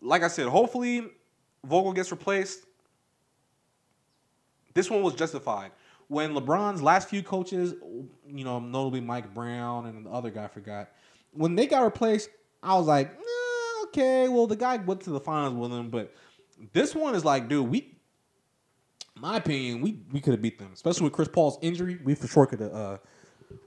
Like 0.00 0.22
I 0.22 0.28
said, 0.28 0.46
hopefully 0.46 1.10
Vogel 1.64 1.92
gets 1.92 2.10
replaced. 2.10 2.60
This 4.72 4.90
one 4.90 5.02
was 5.02 5.14
justified. 5.14 5.70
When 6.08 6.34
LeBron's 6.34 6.82
last 6.82 7.08
few 7.08 7.22
coaches, 7.22 7.74
you 8.26 8.44
know, 8.44 8.58
notably 8.60 9.00
Mike 9.00 9.34
Brown 9.34 9.86
and 9.86 10.06
the 10.06 10.10
other 10.10 10.30
guy 10.30 10.44
I 10.44 10.48
forgot, 10.48 10.90
when 11.32 11.54
they 11.56 11.66
got 11.66 11.82
replaced, 11.82 12.30
I 12.62 12.74
was 12.74 12.86
like, 12.86 13.10
eh, 13.10 13.82
okay, 13.84 14.28
well 14.28 14.46
the 14.46 14.56
guy 14.56 14.76
went 14.76 15.00
to 15.02 15.10
the 15.10 15.20
finals 15.20 15.54
with 15.54 15.72
him, 15.72 15.90
but 15.90 16.14
this 16.72 16.94
one 16.94 17.14
is 17.14 17.24
like, 17.24 17.48
dude, 17.48 17.68
we 17.68 17.96
my 19.16 19.38
opinion, 19.38 19.80
we 19.80 20.00
we 20.12 20.20
could 20.20 20.32
have 20.32 20.42
beat 20.42 20.58
them, 20.58 20.70
especially 20.74 21.04
with 21.04 21.12
Chris 21.12 21.28
Paul's 21.28 21.58
injury. 21.62 21.98
We 22.04 22.14
for 22.14 22.26
sure 22.26 22.46
could 22.46 22.60
have. 22.60 22.72
Uh, 22.74 22.98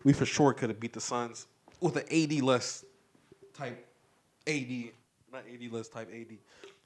we 0.04 0.14
for 0.14 0.26
sure 0.26 0.54
could 0.54 0.70
have 0.70 0.80
beat 0.80 0.94
the 0.94 1.02
Suns 1.02 1.48
with 1.80 1.96
an 1.98 2.04
AD 2.12 2.42
less 2.42 2.86
type 3.54 3.88
AD, 4.48 4.92
not 5.32 5.44
AD 5.52 5.72
less 5.72 5.90
type 5.90 6.10
AD. 6.14 6.38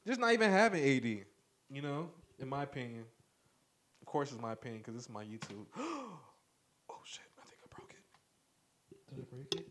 Just 0.07 0.19
not 0.19 0.33
even 0.33 0.49
having 0.49 0.83
AD, 0.83 1.25
you 1.71 1.81
know. 1.81 2.09
In 2.39 2.49
my 2.49 2.63
opinion, 2.63 3.03
course, 4.13 4.29
it's 4.31 4.45
my 4.45 4.53
opinion 4.53 4.77
because 4.77 4.93
this 4.93 5.09
is 5.09 5.09
my 5.09 5.25
YouTube. 5.25 5.65
oh 5.73 7.01
shit! 7.01 7.25
I 7.33 7.49
think 7.49 7.57
I 7.65 7.67
broke 7.73 7.97
it. 7.97 8.05
Did 9.09 9.17
I 9.17 9.25
break 9.25 9.49
it? 9.57 9.65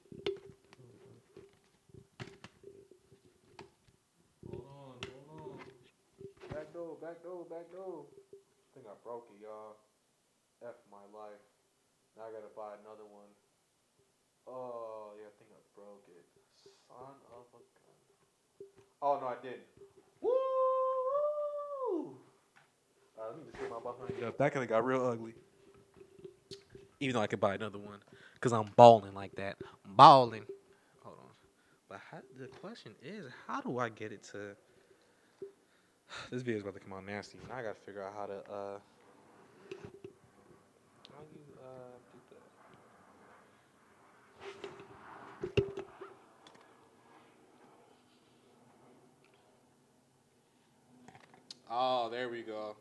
Hold 4.50 4.66
on, 4.66 4.99
hold 5.30 5.46
on. 5.46 5.62
Back 6.50 6.75
door, 6.75 6.99
back 6.99 7.22
door, 7.22 7.46
back 7.46 7.70
door. 7.70 8.11
I 8.34 8.66
think 8.75 8.90
I 8.90 8.99
broke 9.06 9.30
it, 9.30 9.46
y'all. 9.46 9.78
F 10.58 10.75
my 10.90 11.06
life. 11.14 11.38
Now 12.18 12.26
I 12.26 12.34
gotta 12.34 12.50
buy 12.50 12.75
another 12.82 13.06
one. 13.06 13.30
Oh, 14.50 15.14
yeah, 15.22 15.30
I 15.30 15.34
think 15.38 15.54
I 15.54 15.62
broke 15.70 16.02
it. 16.11 16.26
Son 16.90 17.14
of 17.30 17.46
a 17.54 17.62
gun. 17.78 17.94
Oh, 19.06 19.22
no, 19.22 19.26
I 19.30 19.38
didn't. 19.38 19.70
Woo! 20.18 20.34
My 23.70 23.78
behind 23.80 24.25
up. 24.25 24.38
That 24.38 24.52
kind 24.52 24.62
of 24.62 24.68
got 24.68 24.84
real 24.84 25.06
ugly. 25.06 25.34
Even 27.00 27.14
though 27.14 27.22
I 27.22 27.26
could 27.26 27.40
buy 27.40 27.54
another 27.54 27.78
one. 27.78 27.99
Because 28.34 28.52
I'm 28.52 28.70
balling 28.76 29.14
like 29.14 29.34
that. 29.37 29.56
I'm 29.84 29.94
balling. 29.94 30.44
Hold 31.02 31.16
on. 31.18 31.30
But 31.88 32.00
how, 32.11 32.18
the 32.38 32.46
question 32.46 32.92
is, 33.02 33.26
how 33.46 33.61
do 33.61 33.78
I 33.78 33.88
get 33.88 34.12
it 34.12 34.22
to... 34.32 34.56
This 36.30 36.42
video's 36.42 36.62
about 36.62 36.75
to 36.75 36.80
come 36.80 36.92
out 36.92 37.06
nasty. 37.06 37.38
Now 37.49 37.56
I 37.56 37.62
gotta 37.62 37.75
figure 37.75 38.02
out 38.02 38.12
how 38.14 38.26
to, 38.26 38.34
uh... 38.34 38.78
How 41.11 41.22
you, 41.32 41.40
uh? 41.58 42.12
Oh, 51.70 52.11
there 52.11 52.28
we 52.28 52.42
go. 52.42 52.76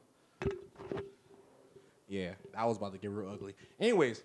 Yeah, 2.11 2.31
I 2.57 2.65
was 2.65 2.75
about 2.75 2.91
to 2.91 2.97
get 2.97 3.09
real 3.09 3.31
ugly. 3.31 3.55
Anyways, 3.79 4.21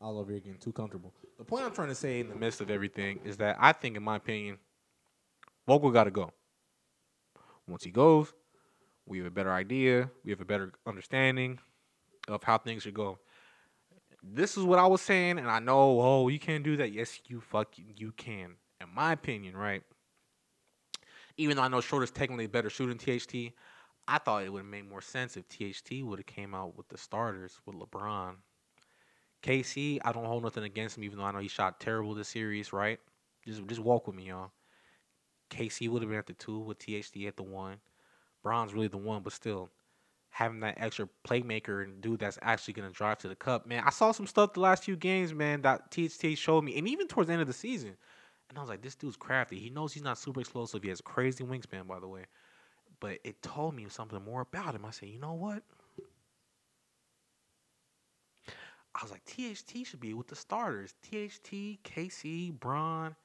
I 0.00 0.06
over 0.06 0.32
here 0.32 0.40
getting 0.40 0.58
too 0.58 0.72
comfortable. 0.72 1.12
The 1.36 1.44
point 1.44 1.66
I'm 1.66 1.74
trying 1.74 1.88
to 1.88 1.94
say 1.94 2.18
in 2.20 2.30
the 2.30 2.34
midst 2.34 2.62
of 2.62 2.70
everything 2.70 3.20
is 3.26 3.36
that 3.36 3.58
I 3.60 3.72
think, 3.72 3.98
in 3.98 4.02
my 4.02 4.16
opinion, 4.16 4.56
Vogel 5.66 5.90
got 5.90 6.04
to 6.04 6.10
go. 6.10 6.32
Once 7.68 7.84
he 7.84 7.90
goes, 7.90 8.32
we 9.04 9.18
have 9.18 9.26
a 9.26 9.30
better 9.30 9.52
idea. 9.52 10.10
We 10.24 10.30
have 10.30 10.40
a 10.40 10.46
better 10.46 10.72
understanding 10.86 11.58
of 12.26 12.42
how 12.42 12.56
things 12.56 12.84
should 12.84 12.94
go. 12.94 13.18
This 14.22 14.56
is 14.56 14.64
what 14.64 14.78
I 14.78 14.86
was 14.86 15.02
saying, 15.02 15.38
and 15.38 15.50
I 15.50 15.58
know, 15.58 16.00
oh, 16.00 16.28
you 16.28 16.38
can't 16.38 16.64
do 16.64 16.78
that. 16.78 16.90
Yes, 16.90 17.20
you 17.26 17.42
fucking 17.42 17.96
you 17.98 18.12
can. 18.12 18.54
In 18.80 18.86
my 18.94 19.12
opinion, 19.12 19.58
right? 19.58 19.82
Even 21.36 21.58
though 21.58 21.64
I 21.64 21.68
know 21.68 21.82
Schroeder's 21.82 22.10
technically 22.10 22.46
a 22.46 22.48
better 22.48 22.70
shooter 22.70 22.94
than 22.94 23.18
THT, 23.18 23.52
I 24.10 24.18
thought 24.18 24.42
it 24.42 24.52
would 24.52 24.58
have 24.58 24.66
made 24.66 24.90
more 24.90 25.00
sense 25.00 25.36
if 25.36 25.48
THT 25.48 26.02
would 26.02 26.18
have 26.18 26.26
came 26.26 26.52
out 26.52 26.76
with 26.76 26.88
the 26.88 26.98
starters 26.98 27.60
with 27.64 27.76
LeBron. 27.76 28.34
KC, 29.44 30.00
I 30.04 30.10
don't 30.10 30.24
hold 30.24 30.42
nothing 30.42 30.64
against 30.64 30.98
him, 30.98 31.04
even 31.04 31.18
though 31.18 31.24
I 31.24 31.30
know 31.30 31.38
he 31.38 31.46
shot 31.46 31.78
terrible 31.78 32.12
this 32.14 32.26
series, 32.26 32.72
right? 32.72 32.98
Just 33.46 33.64
just 33.68 33.80
walk 33.80 34.08
with 34.08 34.16
me, 34.16 34.24
y'all. 34.24 34.50
KC 35.50 35.88
would 35.88 36.02
have 36.02 36.10
been 36.10 36.18
at 36.18 36.26
the 36.26 36.32
two 36.32 36.58
with 36.58 36.80
THT 36.80 37.24
at 37.28 37.36
the 37.36 37.44
one. 37.44 37.76
Bron's 38.42 38.74
really 38.74 38.88
the 38.88 38.96
one, 38.96 39.22
but 39.22 39.32
still, 39.32 39.70
having 40.30 40.58
that 40.60 40.78
extra 40.78 41.08
playmaker 41.24 41.84
and 41.84 42.00
dude 42.00 42.18
that's 42.18 42.38
actually 42.42 42.74
gonna 42.74 42.90
drive 42.90 43.18
to 43.18 43.28
the 43.28 43.36
cup, 43.36 43.64
man. 43.64 43.84
I 43.86 43.90
saw 43.90 44.10
some 44.10 44.26
stuff 44.26 44.54
the 44.54 44.60
last 44.60 44.82
few 44.82 44.96
games, 44.96 45.32
man, 45.32 45.62
that 45.62 45.92
THT 45.92 46.36
showed 46.36 46.64
me, 46.64 46.76
and 46.76 46.88
even 46.88 47.06
towards 47.06 47.28
the 47.28 47.34
end 47.34 47.42
of 47.42 47.48
the 47.48 47.54
season. 47.54 47.96
And 48.48 48.58
I 48.58 48.60
was 48.60 48.68
like, 48.68 48.82
this 48.82 48.96
dude's 48.96 49.16
crafty. 49.16 49.60
He 49.60 49.70
knows 49.70 49.92
he's 49.92 50.02
not 50.02 50.18
super 50.18 50.40
explosive. 50.40 50.82
He 50.82 50.88
has 50.88 51.00
crazy 51.00 51.44
wingspan, 51.44 51.86
by 51.86 52.00
the 52.00 52.08
way. 52.08 52.24
But 53.00 53.18
it 53.24 53.42
told 53.42 53.74
me 53.74 53.86
something 53.88 54.22
more 54.22 54.42
about 54.42 54.74
him. 54.74 54.84
I 54.84 54.90
said, 54.90 55.08
you 55.08 55.18
know 55.18 55.32
what? 55.32 55.62
I 58.94 59.02
was 59.02 59.10
like, 59.10 59.24
THT 59.24 59.86
should 59.86 60.00
be 60.00 60.14
with 60.14 60.28
the 60.28 60.36
starters. 60.36 60.94
THT, 61.02 61.78
KC, 61.82 62.52
Bron. 62.58 63.16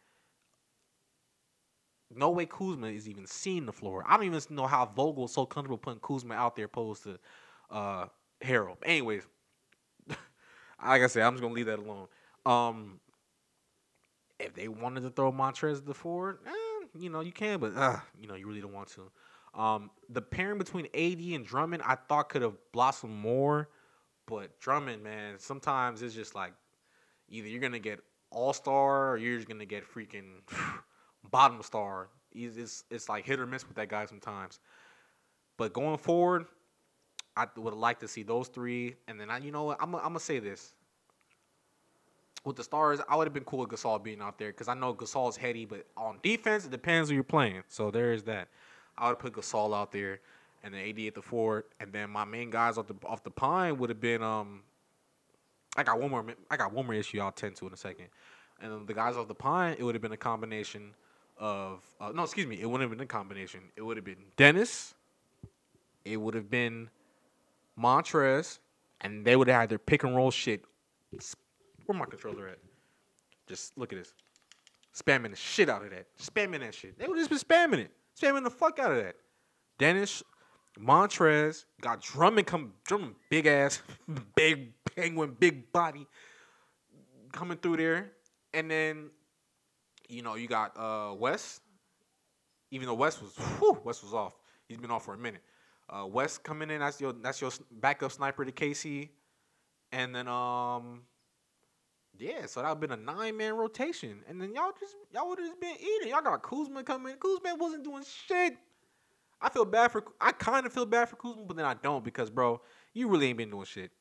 No 2.16 2.30
way 2.30 2.46
Kuzma 2.46 2.88
is 2.88 3.10
even 3.10 3.26
seeing 3.26 3.66
the 3.66 3.74
floor. 3.74 4.04
I 4.08 4.16
don't 4.16 4.26
even 4.28 4.42
know 4.56 4.68
how 4.68 4.86
Vogel 4.86 5.26
is 5.26 5.34
so 5.34 5.46
comfortable 5.46 5.78
putting 5.78 6.00
Kuzma 6.00 6.36
out 6.36 6.56
there 6.56 6.66
opposed 6.66 7.04
to 7.04 7.20
uh, 7.72 8.06
Harrell. 8.42 8.78
Anyways, 8.84 9.24
like 10.08 11.02
I 11.02 11.08
said, 11.08 11.24
I'm 11.24 11.34
just 11.34 11.42
gonna 11.42 11.54
leave 11.54 11.66
that 11.66 11.80
alone. 11.80 12.08
Um, 12.46 13.00
if 14.40 14.54
they 14.54 14.68
wanted 14.68 15.02
to 15.02 15.10
throw 15.10 15.32
Montrez 15.32 15.84
the 15.84 15.94
four, 15.94 16.40
eh, 16.46 16.86
you 16.98 17.10
know, 17.10 17.22
you 17.22 17.32
can, 17.32 17.60
but 17.60 17.76
uh, 17.76 17.98
you 18.22 18.28
know, 18.28 18.36
you 18.36 18.48
really 18.48 18.62
don't 18.62 18.74
want 18.74 18.90
to. 18.90 19.12
Um, 19.56 19.90
the 20.10 20.22
pairing 20.22 20.58
between 20.58 20.86
AD 20.94 21.20
and 21.34 21.46
Drummond, 21.46 21.82
I 21.86 21.96
thought 21.96 22.30
could 22.30 22.42
have 22.42 22.56
blossomed 22.74 23.16
more, 23.16 23.70
but 24.28 24.60
Drummond, 24.60 25.02
man, 25.02 25.40
sometimes 25.40 26.02
it's 26.02 26.14
just 26.14 26.36
like 26.36 26.54
either 27.30 27.48
you're 27.48 27.62
gonna 27.62 27.80
get 27.80 28.02
all 28.32 28.52
star 28.52 29.12
or 29.12 29.18
you're 29.18 29.38
just 29.38 29.48
gonna 29.48 29.66
get 29.66 29.90
freaking 29.90 30.42
bottom 31.32 31.62
star. 31.64 32.10
He's, 32.32 32.58
it's 32.58 32.84
it's 32.92 33.08
like 33.08 33.26
hit 33.26 33.40
or 33.40 33.48
miss 33.48 33.66
with 33.66 33.78
that 33.78 33.88
guy 33.88 34.06
sometimes. 34.06 34.60
But 35.58 35.72
going 35.72 35.98
forward, 35.98 36.48
I 37.38 37.48
would 37.56 37.74
like 37.74 38.00
to 38.00 38.10
see 38.10 38.24
those 38.24 38.50
three, 38.50 38.96
and 39.08 39.20
then 39.20 39.30
I, 39.30 39.38
you 39.38 39.52
know 39.52 39.64
what, 39.64 39.78
I'm 39.82 39.96
I'm 39.96 40.02
gonna 40.02 40.20
say 40.20 40.40
this. 40.40 40.74
With 42.44 42.58
the 42.58 42.64
stars, 42.64 43.00
I 43.10 43.16
would 43.16 43.26
have 43.26 43.34
been 43.34 43.46
cool 43.46 43.60
with 43.60 43.70
Gasol 43.70 44.04
being 44.04 44.22
out 44.22 44.38
there 44.38 44.50
because 44.50 44.68
I 44.68 44.76
know 44.76 44.94
Gasol's 44.94 45.36
heady, 45.36 45.66
but 45.66 45.88
on 45.98 46.20
defense, 46.22 46.66
it 46.66 46.72
depends 46.72 47.10
who 47.10 47.16
you're 47.16 47.24
playing. 47.24 47.64
So 47.70 47.90
there 47.90 48.14
is 48.14 48.24
that. 48.24 48.50
I 48.98 49.10
would 49.10 49.20
put 49.20 49.34
Gasol 49.34 49.76
out 49.76 49.92
there, 49.92 50.20
and 50.64 50.74
then 50.74 50.82
AD 50.88 51.00
at 51.00 51.16
the 51.16 51.22
four, 51.22 51.66
and 51.80 51.92
then 51.92 52.10
my 52.10 52.26
main 52.26 52.50
guys 52.50 52.78
off 52.78 52.88
the 52.88 52.96
off 53.06 53.24
the 53.24 53.32
pine 53.32 53.78
would 53.78 53.90
have 53.90 54.00
been 54.00 54.24
um. 54.24 54.62
I 55.78 55.84
got 55.84 56.00
one 56.00 56.10
more. 56.10 56.26
I 56.50 56.58
got 56.58 56.72
one 56.72 56.86
more 56.86 56.96
issue. 56.96 57.20
I'll 57.20 57.32
tend 57.32 57.56
to 57.58 57.68
in 57.68 57.74
a 57.74 57.78
second, 57.78 58.08
and 58.62 58.72
then 58.72 58.86
the 58.86 58.94
guys 58.94 59.18
off 59.18 59.28
the 59.28 59.36
pine, 59.36 59.76
it 59.78 59.84
would 59.84 59.96
have 59.96 60.02
been 60.02 60.14
a 60.14 60.18
combination 60.18 60.94
of 61.38 61.82
uh, 62.00 62.12
no, 62.14 62.24
excuse 62.24 62.48
me, 62.48 62.60
it 62.62 62.66
wouldn't 62.66 62.90
have 62.90 62.98
been 62.98 63.04
a 63.04 63.08
combination. 63.08 63.62
It 63.76 63.82
would 63.82 63.98
have 63.98 64.06
been 64.06 64.24
Dennis. 64.38 64.94
It 66.06 66.18
would 66.18 66.36
have 66.36 66.50
been 66.50 66.90
Montrez, 67.80 68.60
and 69.02 69.26
they 69.26 69.36
would 69.36 69.48
have 69.48 69.62
had 69.62 69.70
their 69.70 69.80
pick 69.80 70.04
and 70.04 70.16
roll 70.16 70.32
shit. 70.32 70.64
Where 71.86 71.98
my 71.98 72.06
controller 72.06 72.48
at? 72.48 72.60
Just 73.48 73.78
look 73.78 73.92
at 73.92 74.00
this. 74.00 74.14
Spamming 74.96 75.32
the 75.32 75.36
shit 75.36 75.70
out 75.70 75.84
of 75.84 75.90
that. 75.92 76.08
Spamming 76.18 76.62
that 76.62 76.74
shit. 76.74 76.98
They 76.98 77.08
would 77.08 77.18
have 77.18 77.28
just 77.28 77.48
been 77.48 77.58
spamming 77.58 77.80
it. 77.80 77.92
Spamming 78.20 78.44
the 78.44 78.50
fuck 78.50 78.80
out 78.80 78.92
of 78.92 78.98
that. 78.98 79.16
Dennis, 79.78 80.24
Montrez, 80.80 81.66
got 81.82 82.02
Drummond 82.02 82.48
come 82.48 82.74
Drummond 82.86 83.16
big 83.30 83.48
ass, 83.48 83.82
big 84.36 84.74
penguin, 84.96 85.36
big 85.40 85.72
body 85.72 86.08
coming 87.32 87.58
through 87.58 87.78
there. 87.78 88.12
And 88.54 88.72
then, 88.72 89.10
you 90.08 90.22
know, 90.22 90.36
you 90.36 90.48
got 90.48 90.78
uh 90.78 91.14
West. 91.14 91.62
Even 92.72 92.88
though 92.88 92.96
West 92.96 93.22
was 93.22 93.36
whew, 93.60 93.80
West 93.84 94.04
was 94.04 94.14
off. 94.14 94.36
He's 94.68 94.78
been 94.78 94.92
off 94.92 95.06
for 95.06 95.14
a 95.14 95.18
minute. 95.18 95.42
Uh 95.90 96.06
West 96.08 96.44
coming 96.44 96.70
in, 96.70 96.80
that's 96.80 97.00
your 97.00 97.14
that's 97.14 97.42
your 97.42 97.52
backup 97.72 98.12
sniper 98.12 98.46
to 98.46 98.52
KC. 98.52 99.10
And 99.92 100.16
then 100.16 100.28
um 100.28 101.02
yeah, 102.20 102.46
so 102.46 102.62
that 102.62 102.68
would 102.70 102.90
have 102.90 103.00
been 103.06 103.10
a 103.10 103.14
nine 103.14 103.38
man 103.38 103.54
rotation. 103.56 104.20
And 104.28 104.42
then 104.42 104.54
y'all 104.54 104.72
just 104.80 104.96
y'all 105.14 105.28
would 105.30 105.40
have 105.40 105.48
just 105.48 105.60
been 105.60 105.76
eating. 105.76 106.10
Y'all 106.10 106.22
got 106.22 106.44
Kuzma 106.44 106.84
coming. 106.84 107.16
Kuzma 107.18 107.56
wasn't 107.56 107.84
doing 107.84 108.04
shit. 108.28 108.58
I 109.42 109.50
feel 109.50 109.66
bad 109.66 109.92
for 109.92 110.04
I 110.20 110.32
kind 110.32 110.66
of 110.66 110.74
feel 110.74 110.86
bad 110.86 111.10
for 111.10 111.16
Kuzma, 111.18 111.44
but 111.46 111.58
then 111.58 111.66
I 111.66 111.76
don't 111.76 112.04
because 112.04 112.30
bro, 112.30 112.62
you 112.94 113.08
really 113.08 113.28
ain't 113.28 113.38
been 113.38 113.50
doing 113.50 113.66
shit. 113.66 113.92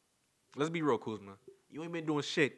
Let's 0.56 0.70
be 0.70 0.82
real, 0.82 0.98
Kuzma. 0.98 1.32
You 1.70 1.82
ain't 1.82 1.92
been 1.92 2.06
doing 2.06 2.22
shit. 2.22 2.56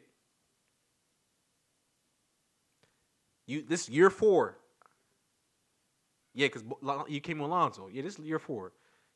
You 3.47 3.63
this 3.63 3.89
year 3.89 4.09
four. 4.09 4.57
Yeah, 6.33 6.49
cause 6.49 6.63
you 7.07 7.19
came 7.19 7.39
with 7.39 7.49
Lonzo. 7.49 7.89
Yeah, 7.91 8.03
this 8.03 8.19
year 8.19 8.37
four. 8.37 8.73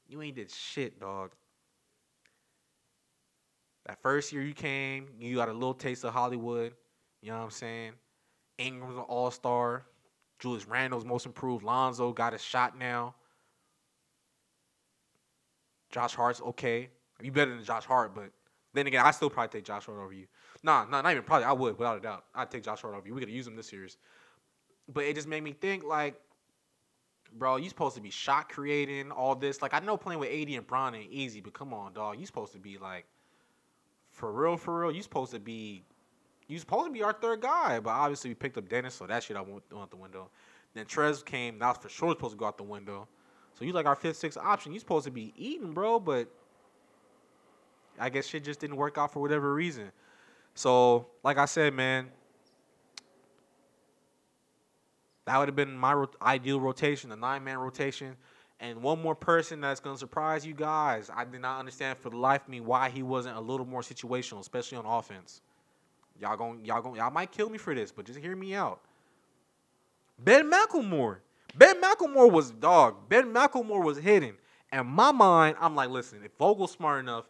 You 0.08 0.22
ain't 0.22 0.36
did 0.36 0.50
shit, 0.50 1.00
dog. 1.00 1.32
That 3.86 4.02
first 4.02 4.32
year 4.32 4.44
you 4.44 4.54
came, 4.54 5.08
you 5.20 5.36
got 5.36 5.50
a 5.50 5.54
little 5.54 5.74
taste 5.74 6.04
of 6.04 6.14
Hollywood. 6.14 6.74
You 7.22 7.32
know 7.32 7.38
what 7.38 7.46
I'm 7.46 7.52
saying? 7.52 7.94
Ingram's 8.58 8.98
an 8.98 9.04
all 9.04 9.32
star. 9.32 9.86
Julius 10.40 10.68
Randle's 10.68 11.06
most 11.06 11.26
improved. 11.26 11.64
Lonzo 11.64 12.12
got 12.12 12.34
a 12.34 12.38
shot 12.38 12.78
now. 12.78 13.16
Josh 15.92 16.16
Hart's 16.16 16.42
okay. 16.42 16.90
You 17.22 17.32
better 17.32 17.54
than 17.54 17.64
Josh 17.64 17.86
Hart, 17.86 18.16
but 18.16 18.32
then 18.74 18.88
again, 18.88 19.06
I 19.06 19.12
still 19.12 19.30
probably 19.30 19.60
take 19.60 19.66
Josh 19.66 19.86
Hart 19.86 20.00
over 20.00 20.14
you. 20.14 20.28
Nah, 20.64 20.86
nah, 20.86 21.02
not 21.02 21.12
even 21.12 21.24
probably. 21.24 21.46
I 21.46 21.52
would, 21.52 21.78
without 21.78 21.98
a 21.98 22.02
doubt. 22.02 22.26
I'd 22.34 22.50
take 22.50 22.64
Josh 22.64 22.82
Hart 22.82 22.96
over 22.96 23.08
you. 23.08 23.14
We 23.14 23.20
could 23.20 23.30
use 23.30 23.46
him 23.46 23.56
this 23.56 23.70
series. 23.70 23.98
But 24.92 25.04
it 25.04 25.16
just 25.16 25.28
made 25.28 25.44
me 25.44 25.54
think 25.54 25.84
like, 25.84 26.16
bro, 27.34 27.58
you 27.58 27.70
supposed 27.70 27.96
to 27.96 28.02
be 28.02 28.10
shot 28.10 28.50
creating 28.50 29.12
all 29.12 29.36
this. 29.36 29.62
Like 29.62 29.74
I 29.74 29.80
know 29.80 29.98
playing 29.98 30.20
with 30.20 30.30
AD 30.32 30.50
and 30.50 30.66
Bron 30.66 30.96
ain't 30.96 31.12
easy, 31.12 31.42
but 31.42 31.54
come 31.54 31.74
on, 31.74 31.94
dog. 31.94 32.20
You 32.20 32.26
supposed 32.26 32.54
to 32.54 32.60
be 32.60 32.78
like 32.78 33.06
for 34.22 34.32
real, 34.32 34.56
for 34.56 34.80
real. 34.80 34.92
You 34.92 35.02
supposed 35.02 35.32
to 35.32 35.40
be 35.40 35.84
you 36.48 36.60
supposed 36.60 36.86
to 36.86 36.92
be 36.92 37.02
our 37.02 37.12
third 37.14 37.42
guy, 37.42 37.80
but 37.80 37.90
obviously 37.90 38.30
we 38.30 38.36
picked 38.36 38.58
up 38.58 38.70
Dennis, 38.70 38.94
so 38.94 39.08
that 39.08 39.24
shit 39.24 39.36
I 39.36 39.42
went 39.42 39.64
out 39.76 39.90
the 39.90 39.98
window. 39.98 40.30
Then 40.76 40.86
Trez 40.86 41.26
came, 41.26 41.58
was 41.60 41.78
for 41.82 41.90
sure 41.90 42.12
supposed 42.12 42.34
to 42.34 42.38
go 42.38 42.46
out 42.46 42.58
the 42.58 42.64
window. 42.64 43.08
So 43.58 43.66
you 43.66 43.74
like 43.74 43.88
our 43.88 43.96
fifth, 43.96 44.18
sixth 44.18 44.38
option. 44.38 44.74
You 44.74 44.80
supposed 44.80 45.06
to 45.06 45.12
be 45.12 45.34
eating, 45.36 45.72
bro, 45.72 46.00
but 46.00 46.30
I 48.00 48.10
guess 48.10 48.28
shit 48.28 48.44
just 48.44 48.60
didn't 48.60 48.76
work 48.76 48.98
out 48.98 49.12
for 49.12 49.22
whatever 49.22 49.54
reason. 49.54 49.92
So, 50.54 51.08
like 51.24 51.38
I 51.38 51.46
said, 51.46 51.74
man, 51.74 52.10
that 55.26 55.38
would 55.38 55.48
have 55.48 55.56
been 55.56 55.76
my 55.76 56.06
ideal 56.22 56.60
rotation, 56.60 57.10
the 57.10 57.16
nine 57.16 57.44
man 57.44 57.58
rotation. 57.58 58.16
And 58.62 58.84
one 58.84 59.02
more 59.02 59.16
person 59.16 59.60
that's 59.60 59.80
gonna 59.80 59.98
surprise 59.98 60.46
you 60.46 60.54
guys. 60.54 61.10
I 61.14 61.26
did 61.26 61.42
not 61.42 61.60
understand 61.60 61.98
for 61.98 62.12
the 62.12 62.18
life 62.18 62.44
of 62.44 62.50
me 62.50 62.62
why 62.62 62.92
he 62.92 63.02
wasn't 63.02 63.36
a 63.36 63.42
little 63.42 63.66
more 63.66 63.82
situational, 63.82 64.40
especially 64.40 64.78
on 64.78 64.86
offense. 64.86 65.42
Y'all 66.20 66.38
going 66.38 66.64
y'all 66.64 66.82
going 66.82 66.96
y'all 66.98 67.10
might 67.10 67.32
kill 67.32 67.50
me 67.50 67.58
for 67.58 67.74
this, 67.74 67.92
but 67.92 68.06
just 68.06 68.20
hear 68.20 68.36
me 68.36 68.54
out. 68.54 68.80
Ben 70.20 70.50
McLemore. 70.50 71.18
Ben 71.56 71.82
McLemore 71.82 72.32
was 72.32 72.52
dog. 72.52 73.10
Ben 73.10 73.34
McLemore 73.34 73.84
was 73.84 73.98
hidden. 73.98 74.36
And 74.72 74.88
my 74.88 75.12
mind, 75.12 75.58
I'm 75.60 75.76
like, 75.76 75.90
listen, 75.90 76.22
if 76.24 76.32
Vogel's 76.38 76.72
smart 76.72 77.00
enough, 77.00 77.26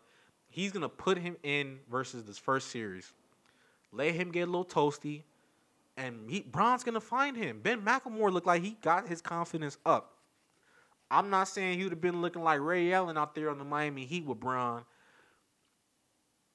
he's 0.49 0.73
gonna 0.73 0.89
put 0.89 1.17
him 1.17 1.37
in 1.43 1.79
versus 1.89 2.25
this 2.25 2.37
first 2.37 2.71
series. 2.71 3.13
Let 3.93 4.13
him 4.15 4.31
get 4.31 4.41
a 4.41 4.45
little 4.51 4.65
toasty, 4.65 5.23
and 5.95 6.29
he, 6.29 6.41
Bron's 6.41 6.83
gonna 6.83 6.99
find 6.99 7.37
him. 7.37 7.61
Ben 7.61 7.81
McLemore 7.81 8.33
looked 8.33 8.47
like 8.47 8.61
he 8.61 8.77
got 8.81 9.07
his 9.07 9.21
confidence 9.21 9.77
up. 9.85 10.17
I'm 11.11 11.29
not 11.29 11.49
saying 11.49 11.77
he 11.77 11.83
would 11.83 11.91
have 11.91 12.01
been 12.01 12.21
looking 12.21 12.41
like 12.41 12.61
Ray 12.61 12.93
Allen 12.93 13.17
out 13.17 13.35
there 13.35 13.49
on 13.49 13.57
the 13.57 13.65
Miami 13.65 14.05
Heat 14.05 14.25
with 14.25 14.39
Bron, 14.39 14.85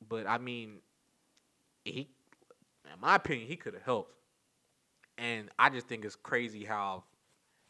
but 0.08 0.26
I 0.26 0.38
mean, 0.38 0.78
he, 1.84 2.08
in 2.92 3.00
my 3.00 3.16
opinion, 3.16 3.46
he 3.48 3.56
could 3.56 3.74
have 3.74 3.82
helped. 3.82 4.14
And 5.18 5.50
I 5.58 5.68
just 5.68 5.86
think 5.86 6.04
it's 6.04 6.16
crazy 6.16 6.64
how 6.64 7.04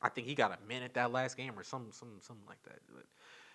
I 0.01 0.09
think 0.09 0.27
he 0.27 0.35
got 0.35 0.53
a 0.53 0.69
minute 0.69 0.95
that 0.95 1.13
last 1.13 1.37
game 1.37 1.59
or 1.59 1.65
some 1.65 1.89
some 1.91 2.19
something 2.21 2.47
like 2.47 2.63
that. 2.65 2.79
But 2.93 3.05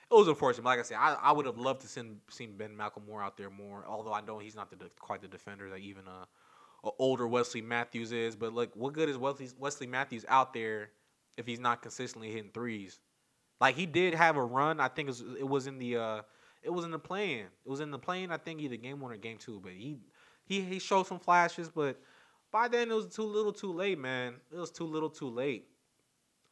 it 0.09 0.13
was 0.17 0.27
unfortunate. 0.27 0.65
Like 0.65 0.79
I 0.79 0.83
said, 0.83 0.97
I, 0.99 1.13
I 1.13 1.31
would 1.31 1.45
have 1.45 1.57
loved 1.57 1.81
to 1.81 1.87
send 1.87 2.17
seen 2.29 2.57
Ben 2.57 2.75
McLemore 2.77 3.23
out 3.23 3.37
there 3.37 3.49
more. 3.49 3.85
Although 3.87 4.13
I 4.13 4.21
know 4.21 4.39
he's 4.39 4.55
not 4.55 4.69
the 4.69 4.89
quite 4.99 5.21
the 5.21 5.27
defender 5.27 5.69
that 5.69 5.79
even 5.79 6.03
a, 6.07 6.87
a 6.87 6.91
older 6.99 7.27
Wesley 7.27 7.61
Matthews 7.61 8.11
is. 8.11 8.35
But 8.35 8.53
like, 8.53 8.71
what 8.75 8.93
good 8.93 9.07
is 9.07 9.17
Wesley 9.17 9.49
Wesley 9.57 9.87
Matthews 9.87 10.25
out 10.27 10.53
there 10.53 10.89
if 11.37 11.45
he's 11.45 11.59
not 11.59 11.81
consistently 11.81 12.31
hitting 12.31 12.51
threes? 12.53 12.99
Like 13.61 13.75
he 13.75 13.85
did 13.85 14.15
have 14.15 14.35
a 14.37 14.43
run. 14.43 14.79
I 14.79 14.87
think 14.87 15.07
it 15.07 15.11
was, 15.11 15.23
it 15.39 15.47
was 15.47 15.67
in 15.67 15.77
the 15.77 15.97
uh, 15.97 16.21
it 16.63 16.71
was 16.71 16.83
in 16.83 16.91
the 16.91 16.99
play-in. 16.99 17.45
It 17.45 17.69
was 17.69 17.79
in 17.79 17.91
the 17.91 17.99
play-in. 17.99 18.31
I 18.31 18.37
think 18.37 18.59
either 18.59 18.75
game 18.75 18.99
one 18.99 19.11
or 19.11 19.17
game 19.17 19.37
two. 19.37 19.59
But 19.63 19.73
he 19.73 19.99
he 20.45 20.61
he 20.61 20.79
showed 20.79 21.05
some 21.05 21.19
flashes, 21.19 21.69
but 21.69 22.01
by 22.51 22.67
then 22.67 22.89
it 22.89 22.95
was 22.95 23.07
too 23.07 23.23
little, 23.23 23.53
too 23.53 23.71
late, 23.71 23.99
man. 23.99 24.33
It 24.51 24.57
was 24.57 24.71
too 24.71 24.85
little, 24.85 25.09
too 25.09 25.29
late. 25.29 25.67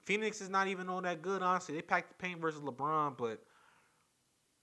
Phoenix 0.05 0.39
is 0.39 0.49
not 0.49 0.67
even 0.67 0.87
all 0.87 1.01
that 1.01 1.21
good, 1.21 1.41
honestly. 1.41 1.75
They 1.75 1.81
packed 1.81 2.09
the 2.09 2.15
paint 2.15 2.39
versus 2.39 2.61
LeBron, 2.61 3.17
but 3.17 3.43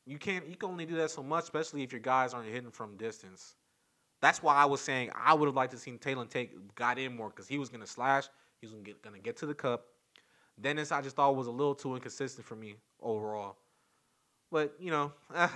you 0.07 0.17
can't. 0.17 0.49
You 0.49 0.57
can 0.57 0.71
only 0.71 0.87
do 0.87 0.95
that 0.97 1.11
so 1.11 1.25
much, 1.25 1.45
especially 1.45 1.83
if 1.83 1.93
your 1.93 2.01
guys 2.01 2.33
aren't 2.33 2.49
hitting 2.49 2.71
from 2.71 2.97
distance. 2.97 3.57
That's 4.23 4.41
why 4.41 4.55
I 4.55 4.65
was 4.65 4.81
saying 4.81 5.11
I 5.15 5.35
would 5.35 5.47
have 5.47 5.57
liked 5.57 5.73
to 5.73 5.79
seen 5.79 5.99
Taylor 5.99 6.25
take 6.25 6.75
got 6.77 6.99
in 6.99 7.17
more 7.17 7.29
because 7.29 7.49
he 7.49 7.59
was 7.59 7.69
gonna 7.69 7.89
slash. 7.89 8.29
He 8.61 8.67
was 8.67 8.73
gonna 8.73 8.85
get, 8.85 9.03
gonna 9.03 9.19
get 9.19 9.37
to 9.39 9.47
the 9.47 9.55
cup. 9.55 9.85
Dennis, 10.61 10.91
I 10.91 11.03
just 11.03 11.17
thought 11.17 11.37
was 11.37 11.47
a 11.47 11.53
little 11.53 11.75
too 11.75 11.95
inconsistent 11.95 12.47
for 12.47 12.57
me 12.57 12.77
overall. 13.01 13.57
But 14.51 14.75
you 14.79 14.91
know, 14.91 15.13
eh, 15.35 15.49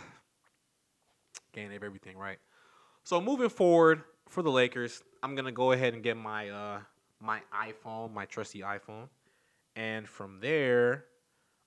can't 1.52 1.73
have 1.73 1.83
everything 1.83 2.16
right. 2.16 2.38
So 3.04 3.21
moving 3.21 3.49
forward 3.49 4.02
for 4.28 4.42
the 4.42 4.51
Lakers, 4.51 5.03
I'm 5.22 5.35
gonna 5.35 5.53
go 5.53 5.72
ahead 5.72 5.94
and 5.94 6.03
get 6.03 6.16
my 6.16 6.51
uh 6.51 6.81
my 7.20 7.40
iPhone, 7.55 8.12
my 8.12 8.24
trusty 8.24 8.61
iPhone, 8.61 9.09
and 9.77 10.09
from 10.09 10.40
there, 10.40 11.05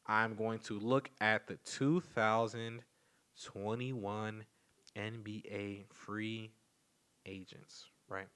I'm 0.06 0.36
going 0.36 0.60
to 0.60 0.78
look 0.80 1.10
at 1.22 1.48
the 1.48 1.56
2021 1.66 4.46
NBA 4.96 5.86
free 5.92 6.52
agents, 7.26 7.86
right? 8.10 8.28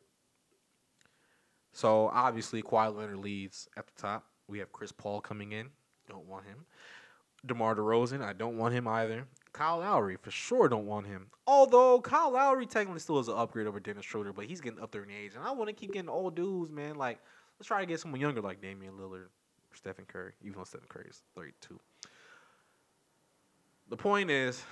So 1.74 2.08
obviously, 2.08 2.64
Kawhi 2.64 2.96
Leonard 2.96 3.18
leads 3.18 3.68
at 3.78 3.86
the 3.88 3.94
top. 4.02 4.26
We 4.48 4.60
have 4.60 4.72
Chris 4.72 4.92
Paul 4.92 5.22
coming 5.22 5.52
in. 5.52 5.70
Don't 6.08 6.26
want 6.26 6.46
him. 6.46 6.66
DeMar 7.46 7.76
DeRozan, 7.76 8.22
I 8.22 8.34
don't 8.34 8.58
want 8.58 8.74
him 8.74 8.88
either. 8.88 9.28
Kyle 9.54 9.80
Lowry, 9.80 10.18
for 10.22 10.32
sure 10.32 10.68
don't 10.68 10.86
want 10.86 11.08
him. 11.08 11.28
Although 11.46 12.02
Kyle 12.02 12.32
Lowry 12.32 12.66
technically 12.66 13.00
still 13.00 13.20
is 13.20 13.28
an 13.28 13.36
upgrade 13.38 13.68
over 13.68 13.80
Dennis 13.80 14.06
Schroeder, 14.06 14.34
but 14.34 14.46
he's 14.46 14.62
getting 14.62 14.80
up 14.80 14.92
there 14.92 15.04
in 15.04 15.12
age. 15.12 15.34
And 15.36 15.44
I 15.44 15.52
want 15.52 15.68
to 15.70 15.74
keep 15.74 15.94
getting 15.94 16.10
old 16.10 16.36
dudes, 16.36 16.72
man. 16.72 16.96
Like, 16.96 17.20
let's 17.60 17.68
try 17.68 17.80
to 17.80 17.86
get 17.86 18.00
someone 18.00 18.22
younger 18.22 18.42
like 18.42 18.62
Damian 18.62 18.94
Lillard 18.94 19.26
or 19.26 19.30
Stephen 19.74 20.06
Curry, 20.06 20.34
even 20.42 20.58
though 20.58 20.64
Stephen 20.64 20.88
Curry 20.90 21.08
is 21.10 21.22
32. 21.36 21.80
The 23.90 23.98
point 23.98 24.30
is, 24.30 24.64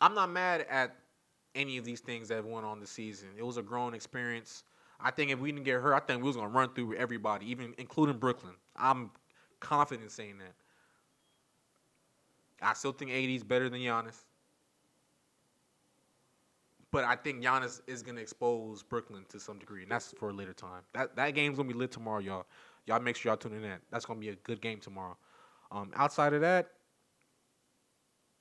I'm 0.00 0.14
not 0.14 0.30
mad 0.30 0.66
at 0.70 0.96
any 1.54 1.78
of 1.78 1.84
these 1.84 2.00
things 2.00 2.28
that 2.28 2.44
went 2.44 2.66
on 2.66 2.80
this 2.80 2.90
season. 2.90 3.28
It 3.36 3.44
was 3.44 3.56
a 3.56 3.62
growing 3.62 3.94
experience. 3.94 4.64
I 5.00 5.10
think 5.10 5.30
if 5.30 5.38
we 5.38 5.52
didn't 5.52 5.64
get 5.64 5.80
hurt, 5.80 5.94
I 5.94 6.00
think 6.00 6.22
we 6.22 6.26
was 6.28 6.36
gonna 6.36 6.48
run 6.48 6.72
through 6.74 6.96
everybody, 6.96 7.50
even 7.50 7.74
including 7.78 8.18
Brooklyn. 8.18 8.54
I'm 8.76 9.10
confident 9.60 10.04
in 10.04 10.10
saying 10.10 10.38
that. 10.38 10.54
I 12.62 12.72
still 12.74 12.92
think 12.92 13.10
AD 13.10 13.30
is 13.30 13.44
better 13.44 13.68
than 13.68 13.80
Giannis. 13.80 14.24
But 16.90 17.04
I 17.04 17.16
think 17.16 17.42
Giannis 17.42 17.80
is 17.88 18.02
gonna 18.02 18.20
expose 18.20 18.84
Brooklyn 18.84 19.24
to 19.30 19.40
some 19.40 19.58
degree, 19.58 19.82
and 19.82 19.90
that's 19.90 20.12
for 20.12 20.30
a 20.30 20.32
later 20.32 20.52
time. 20.52 20.82
That 20.92 21.16
that 21.16 21.30
game's 21.34 21.56
gonna 21.56 21.68
be 21.68 21.74
lit 21.74 21.90
tomorrow, 21.90 22.20
y'all. 22.20 22.46
Y'all 22.86 23.00
make 23.00 23.16
sure 23.16 23.30
y'all 23.30 23.36
tune 23.36 23.54
in. 23.54 23.62
That 23.62 23.80
that's 23.90 24.06
gonna 24.06 24.20
be 24.20 24.28
a 24.28 24.36
good 24.36 24.60
game 24.60 24.78
tomorrow. 24.78 25.16
Um, 25.72 25.90
outside 25.96 26.34
of 26.34 26.40
that, 26.42 26.70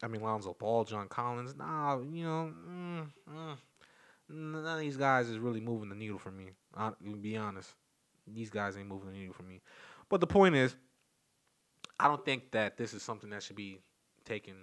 I 0.04 0.08
mean 0.08 0.22
Lonzo 0.22 0.54
Ball, 0.54 0.84
John 0.84 1.08
Collins. 1.08 1.56
Nah, 1.56 2.00
you 2.00 2.26
know, 2.26 2.54
mm, 2.70 3.08
mm, 3.28 3.58
none 4.30 4.66
of 4.66 4.80
these 4.80 4.98
guys 4.98 5.30
is 5.30 5.40
really 5.40 5.60
moving 5.60 5.90
the 5.90 5.96
needle 5.96 6.18
for 6.18 6.32
me. 6.32 6.52
I'll 6.76 6.96
be 7.22 7.38
honest, 7.38 7.70
these 8.28 8.50
guys 8.50 8.78
ain't 8.78 8.88
moving 8.88 9.12
the 9.12 9.18
needle 9.18 9.34
for 9.34 9.44
me. 9.44 9.62
But 10.10 10.22
the 10.22 10.28
point 10.28 10.56
is, 10.56 10.76
I 12.00 12.08
don't 12.08 12.24
think 12.26 12.52
that 12.52 12.78
this 12.78 12.94
is 12.94 13.04
something 13.04 13.30
that 13.30 13.44
should 13.44 13.56
be 13.56 13.80
taken 14.26 14.56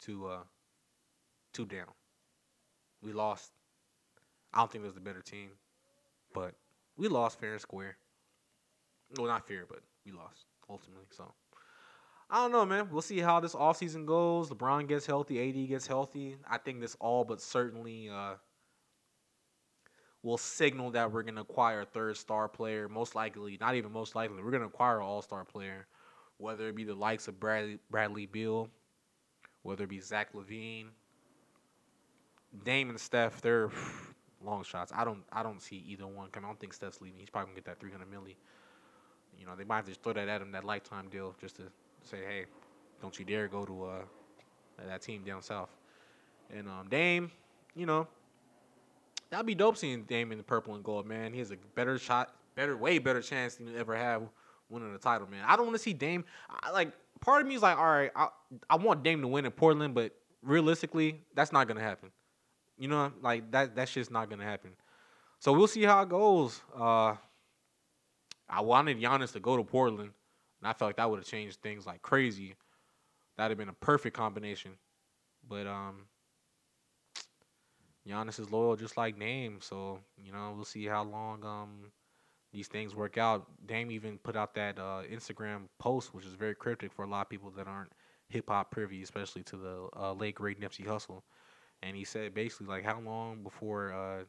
to 0.00 0.26
uh, 0.26 0.38
two 1.52 1.66
down. 1.66 1.88
We 3.02 3.12
lost. 3.12 3.52
I 4.52 4.58
don't 4.58 4.70
think 4.70 4.82
it 4.82 4.86
was 4.86 4.94
the 4.94 5.00
better 5.00 5.22
team, 5.22 5.50
but 6.32 6.54
we 6.96 7.08
lost 7.08 7.38
fair 7.38 7.52
and 7.52 7.60
square. 7.60 7.96
Well, 9.16 9.26
not 9.26 9.46
fair, 9.46 9.64
but 9.68 9.80
we 10.04 10.12
lost 10.12 10.46
ultimately. 10.68 11.06
So 11.10 11.32
I 12.30 12.42
don't 12.42 12.52
know, 12.52 12.64
man. 12.64 12.88
We'll 12.90 13.02
see 13.02 13.20
how 13.20 13.40
this 13.40 13.54
offseason 13.54 14.06
goes. 14.06 14.50
LeBron 14.50 14.88
gets 14.88 15.06
healthy, 15.06 15.48
AD 15.48 15.68
gets 15.68 15.86
healthy. 15.86 16.36
I 16.48 16.58
think 16.58 16.80
this 16.80 16.96
all 17.00 17.24
but 17.24 17.40
certainly 17.40 18.08
uh, 18.08 18.34
will 20.26 20.36
signal 20.36 20.90
that 20.90 21.12
we're 21.12 21.22
gonna 21.22 21.42
acquire 21.42 21.82
a 21.82 21.84
third 21.84 22.16
star 22.16 22.48
player. 22.48 22.88
Most 22.88 23.14
likely, 23.14 23.56
not 23.60 23.76
even 23.76 23.92
most 23.92 24.16
likely, 24.16 24.42
we're 24.42 24.50
gonna 24.50 24.66
acquire 24.66 24.96
an 24.96 25.04
all 25.04 25.22
star 25.22 25.44
player, 25.44 25.86
whether 26.38 26.68
it 26.68 26.74
be 26.74 26.82
the 26.82 26.96
likes 26.96 27.28
of 27.28 27.38
Bradley 27.38 27.78
Bradley 27.90 28.26
Beal, 28.26 28.68
whether 29.62 29.84
it 29.84 29.88
be 29.88 30.00
Zach 30.00 30.32
LaVine, 30.34 30.88
Dame 32.64 32.90
and 32.90 32.98
Steph, 33.00 33.40
they're 33.40 33.70
long 34.44 34.64
shots. 34.64 34.92
I 34.92 35.04
don't 35.04 35.22
I 35.32 35.44
don't 35.44 35.62
see 35.62 35.84
either 35.86 36.08
one 36.08 36.28
coming. 36.30 36.46
I 36.46 36.48
don't 36.50 36.58
think 36.58 36.74
Steph's 36.74 37.00
leaving. 37.00 37.20
He's 37.20 37.30
probably 37.30 37.52
gonna 37.52 37.60
get 37.60 37.66
that 37.66 37.78
300 37.78 38.10
milli. 38.10 38.34
You 39.38 39.46
know, 39.46 39.54
they 39.54 39.64
might 39.64 39.82
to 39.82 39.92
just 39.92 40.02
throw 40.02 40.14
that 40.14 40.28
at 40.28 40.42
him, 40.42 40.50
that 40.52 40.64
lifetime 40.64 41.08
deal, 41.08 41.36
just 41.40 41.56
to 41.56 41.62
say, 42.02 42.18
hey, 42.26 42.46
don't 43.00 43.16
you 43.16 43.24
dare 43.24 43.46
go 43.46 43.64
to 43.64 43.84
uh, 43.84 44.02
that 44.88 45.02
team 45.02 45.22
down 45.22 45.42
south. 45.42 45.70
And 46.50 46.66
um, 46.68 46.88
Dame, 46.88 47.30
you 47.76 47.86
know, 47.86 48.08
that'd 49.30 49.46
be 49.46 49.54
dope 49.54 49.76
seeing 49.76 50.02
Dame 50.02 50.32
in 50.32 50.38
the 50.38 50.44
purple 50.44 50.74
and 50.74 50.84
gold, 50.84 51.06
man. 51.06 51.32
He 51.32 51.38
has 51.38 51.50
a 51.50 51.56
better 51.74 51.98
shot, 51.98 52.34
better, 52.54 52.76
way 52.76 52.98
better 52.98 53.22
chance 53.22 53.56
than 53.56 53.68
you 53.68 53.76
ever 53.76 53.96
have 53.96 54.22
winning 54.68 54.92
the 54.92 54.98
title, 54.98 55.28
man. 55.28 55.44
I 55.46 55.56
don't 55.56 55.66
want 55.66 55.76
to 55.76 55.82
see 55.82 55.92
Dame. 55.92 56.24
I, 56.48 56.70
like, 56.70 56.92
part 57.20 57.42
of 57.42 57.48
me 57.48 57.54
is 57.54 57.62
like, 57.62 57.78
all 57.78 57.86
right, 57.86 58.10
I, 58.14 58.28
I 58.68 58.76
want 58.76 59.02
Dame 59.02 59.20
to 59.22 59.28
win 59.28 59.46
in 59.46 59.52
Portland, 59.52 59.94
but 59.94 60.12
realistically, 60.42 61.20
that's 61.34 61.52
not 61.52 61.68
gonna 61.68 61.80
happen. 61.80 62.10
You 62.78 62.88
know, 62.88 63.12
like 63.22 63.50
that 63.52 63.76
that 63.76 63.88
shit's 63.88 64.10
not 64.10 64.28
gonna 64.30 64.44
happen. 64.44 64.72
So 65.38 65.52
we'll 65.52 65.66
see 65.66 65.82
how 65.82 66.02
it 66.02 66.08
goes. 66.08 66.60
Uh, 66.74 67.14
I 68.48 68.60
wanted 68.60 69.00
Giannis 69.00 69.32
to 69.32 69.40
go 69.40 69.56
to 69.56 69.64
Portland, 69.64 70.10
and 70.60 70.68
I 70.68 70.72
felt 70.72 70.90
like 70.90 70.96
that 70.96 71.10
would 71.10 71.18
have 71.18 71.26
changed 71.26 71.60
things 71.62 71.86
like 71.86 72.02
crazy. 72.02 72.54
That'd 73.36 73.50
have 73.50 73.58
been 73.58 73.68
a 73.68 73.74
perfect 73.74 74.16
combination. 74.16 74.72
But 75.48 75.66
um, 75.66 76.06
Giannis 78.08 78.38
is 78.40 78.50
loyal 78.50 78.76
just 78.76 78.96
like 78.96 79.18
Dame, 79.18 79.58
so 79.60 80.00
you 80.22 80.32
know 80.32 80.52
we'll 80.54 80.64
see 80.64 80.86
how 80.86 81.04
long 81.04 81.44
um 81.44 81.92
these 82.52 82.68
things 82.68 82.94
work 82.94 83.18
out. 83.18 83.46
Dame 83.66 83.90
even 83.90 84.18
put 84.18 84.36
out 84.36 84.54
that 84.54 84.78
uh, 84.78 85.02
Instagram 85.12 85.68
post, 85.78 86.14
which 86.14 86.24
is 86.26 86.34
very 86.34 86.54
cryptic 86.54 86.92
for 86.92 87.04
a 87.04 87.08
lot 87.08 87.22
of 87.22 87.28
people 87.30 87.50
that 87.52 87.66
aren't 87.68 87.92
hip 88.28 88.48
hop 88.48 88.70
privy, 88.70 89.02
especially 89.02 89.42
to 89.44 89.56
the 89.56 89.88
uh, 89.96 90.12
late 90.14 90.36
great 90.36 90.60
Nipsey 90.60 90.86
Hussle. 90.86 91.22
And 91.82 91.96
he 91.96 92.04
said 92.04 92.34
basically 92.34 92.66
like 92.66 92.84
how 92.84 93.00
long 93.00 93.42
before 93.42 93.92
uh, 93.92 94.24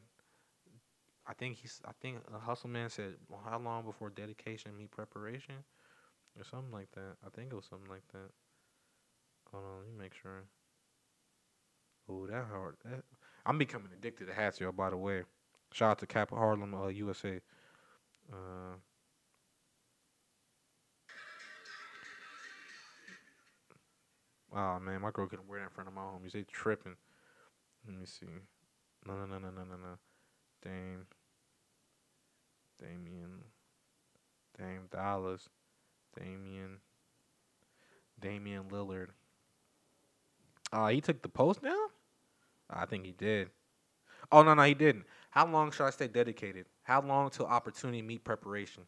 I 1.26 1.34
think 1.34 1.56
he's 1.58 1.80
I 1.84 1.92
think 2.00 2.18
Hustle 2.42 2.70
Man 2.70 2.90
said 2.90 3.14
well, 3.28 3.42
how 3.44 3.58
long 3.58 3.84
before 3.84 4.10
dedication 4.10 4.76
meet 4.76 4.90
preparation 4.90 5.56
or 6.38 6.44
something 6.44 6.72
like 6.72 6.90
that. 6.92 7.16
I 7.26 7.30
think 7.30 7.52
it 7.52 7.56
was 7.56 7.66
something 7.66 7.90
like 7.90 8.06
that. 8.12 8.30
Hold 9.50 9.64
on, 9.64 9.78
let 9.78 9.86
me 9.88 9.98
make 9.98 10.14
sure. 10.14 10.44
Oh, 12.08 12.26
that 12.26 12.46
hard. 12.46 12.76
That, 12.84 13.04
I'm 13.46 13.58
becoming 13.58 13.88
addicted 13.96 14.26
to 14.26 14.34
hats, 14.34 14.60
y'all. 14.60 14.72
By 14.72 14.90
the 14.90 14.96
way, 14.96 15.22
shout 15.72 15.92
out 15.92 15.98
to 16.00 16.06
Cap 16.06 16.30
Harlem, 16.30 16.74
uh, 16.74 16.88
USA. 16.88 17.40
Uh, 18.30 18.76
oh 24.54 24.78
man, 24.80 25.00
my 25.00 25.10
girl 25.10 25.26
couldn't 25.26 25.48
wear 25.48 25.60
that 25.60 25.66
in 25.66 25.70
front 25.70 25.88
of 25.88 25.94
my 25.94 26.02
homies. 26.02 26.32
They 26.32 26.42
tripping. 26.42 26.96
Let 27.86 27.98
me 27.98 28.06
see. 28.06 28.26
No, 29.06 29.14
no, 29.14 29.26
no, 29.26 29.38
no, 29.38 29.50
no, 29.50 29.64
no, 29.64 29.76
no. 29.76 29.98
Dame. 30.62 31.06
Damian. 32.80 33.44
Dame 34.58 34.88
Dallas. 34.90 35.48
Damian. 36.18 36.78
Damian 38.20 38.64
Lillard. 38.64 39.08
Uh, 40.72 40.88
he 40.88 41.00
took 41.00 41.22
the 41.22 41.28
post 41.28 41.62
down? 41.62 41.88
I 42.70 42.86
think 42.86 43.04
he 43.04 43.12
did. 43.12 43.50
Oh 44.30 44.42
no, 44.42 44.54
no, 44.54 44.62
he 44.62 44.74
didn't. 44.74 45.04
How 45.30 45.46
long 45.46 45.70
should 45.70 45.86
I 45.86 45.90
stay 45.90 46.08
dedicated? 46.08 46.66
How 46.82 47.00
long 47.00 47.30
till 47.30 47.46
opportunity 47.46 48.02
meet 48.02 48.24
preparation? 48.24 48.84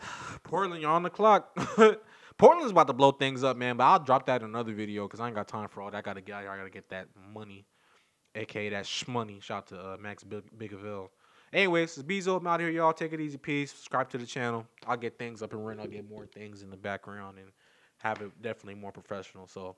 Portland, 0.42 0.82
you're 0.82 0.90
on 0.90 1.02
the 1.02 1.10
clock. 1.10 1.56
Portland's 2.38 2.70
about 2.70 2.86
to 2.86 2.92
blow 2.92 3.10
things 3.12 3.42
up, 3.42 3.56
man. 3.56 3.76
But 3.76 3.84
I'll 3.84 3.98
drop 3.98 4.26
that 4.26 4.42
in 4.42 4.48
another 4.48 4.72
video 4.72 5.06
because 5.06 5.20
I 5.20 5.26
ain't 5.26 5.34
got 5.34 5.48
time 5.48 5.68
for 5.68 5.82
all 5.82 5.90
that. 5.90 5.96
I 5.98 6.00
gotta 6.02 6.20
get 6.20 6.36
I 6.36 6.44
gotta 6.44 6.70
get 6.70 6.88
that 6.90 7.08
money, 7.32 7.66
aka 8.34 8.68
that 8.70 8.84
shmoney. 8.84 9.42
Shout 9.42 9.58
out 9.58 9.66
to 9.68 9.80
uh, 9.80 9.96
Max 10.00 10.24
Big- 10.24 10.50
Bigaville. 10.56 11.08
Anyways, 11.52 11.96
it's 11.96 12.06
Bezo. 12.06 12.38
I'm 12.38 12.46
out 12.46 12.60
here, 12.60 12.68
y'all. 12.68 12.92
Take 12.92 13.12
it 13.12 13.20
easy, 13.20 13.38
peace. 13.38 13.70
Subscribe 13.70 14.10
to 14.10 14.18
the 14.18 14.26
channel. 14.26 14.66
I'll 14.86 14.98
get 14.98 15.18
things 15.18 15.42
up 15.42 15.52
and 15.52 15.66
running. 15.66 15.80
I'll 15.80 15.90
get 15.90 16.08
more 16.08 16.26
things 16.26 16.62
in 16.62 16.70
the 16.70 16.76
background 16.76 17.38
and 17.38 17.48
have 17.98 18.20
it 18.20 18.30
definitely 18.42 18.74
more 18.74 18.92
professional. 18.92 19.46
So, 19.46 19.76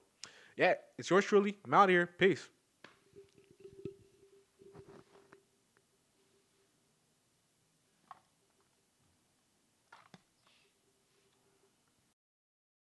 yeah, 0.61 0.75
it's 0.99 1.09
yours 1.09 1.25
truly. 1.25 1.57
I'm 1.65 1.73
out 1.73 1.89
here. 1.89 2.11
Peace. 2.19 2.47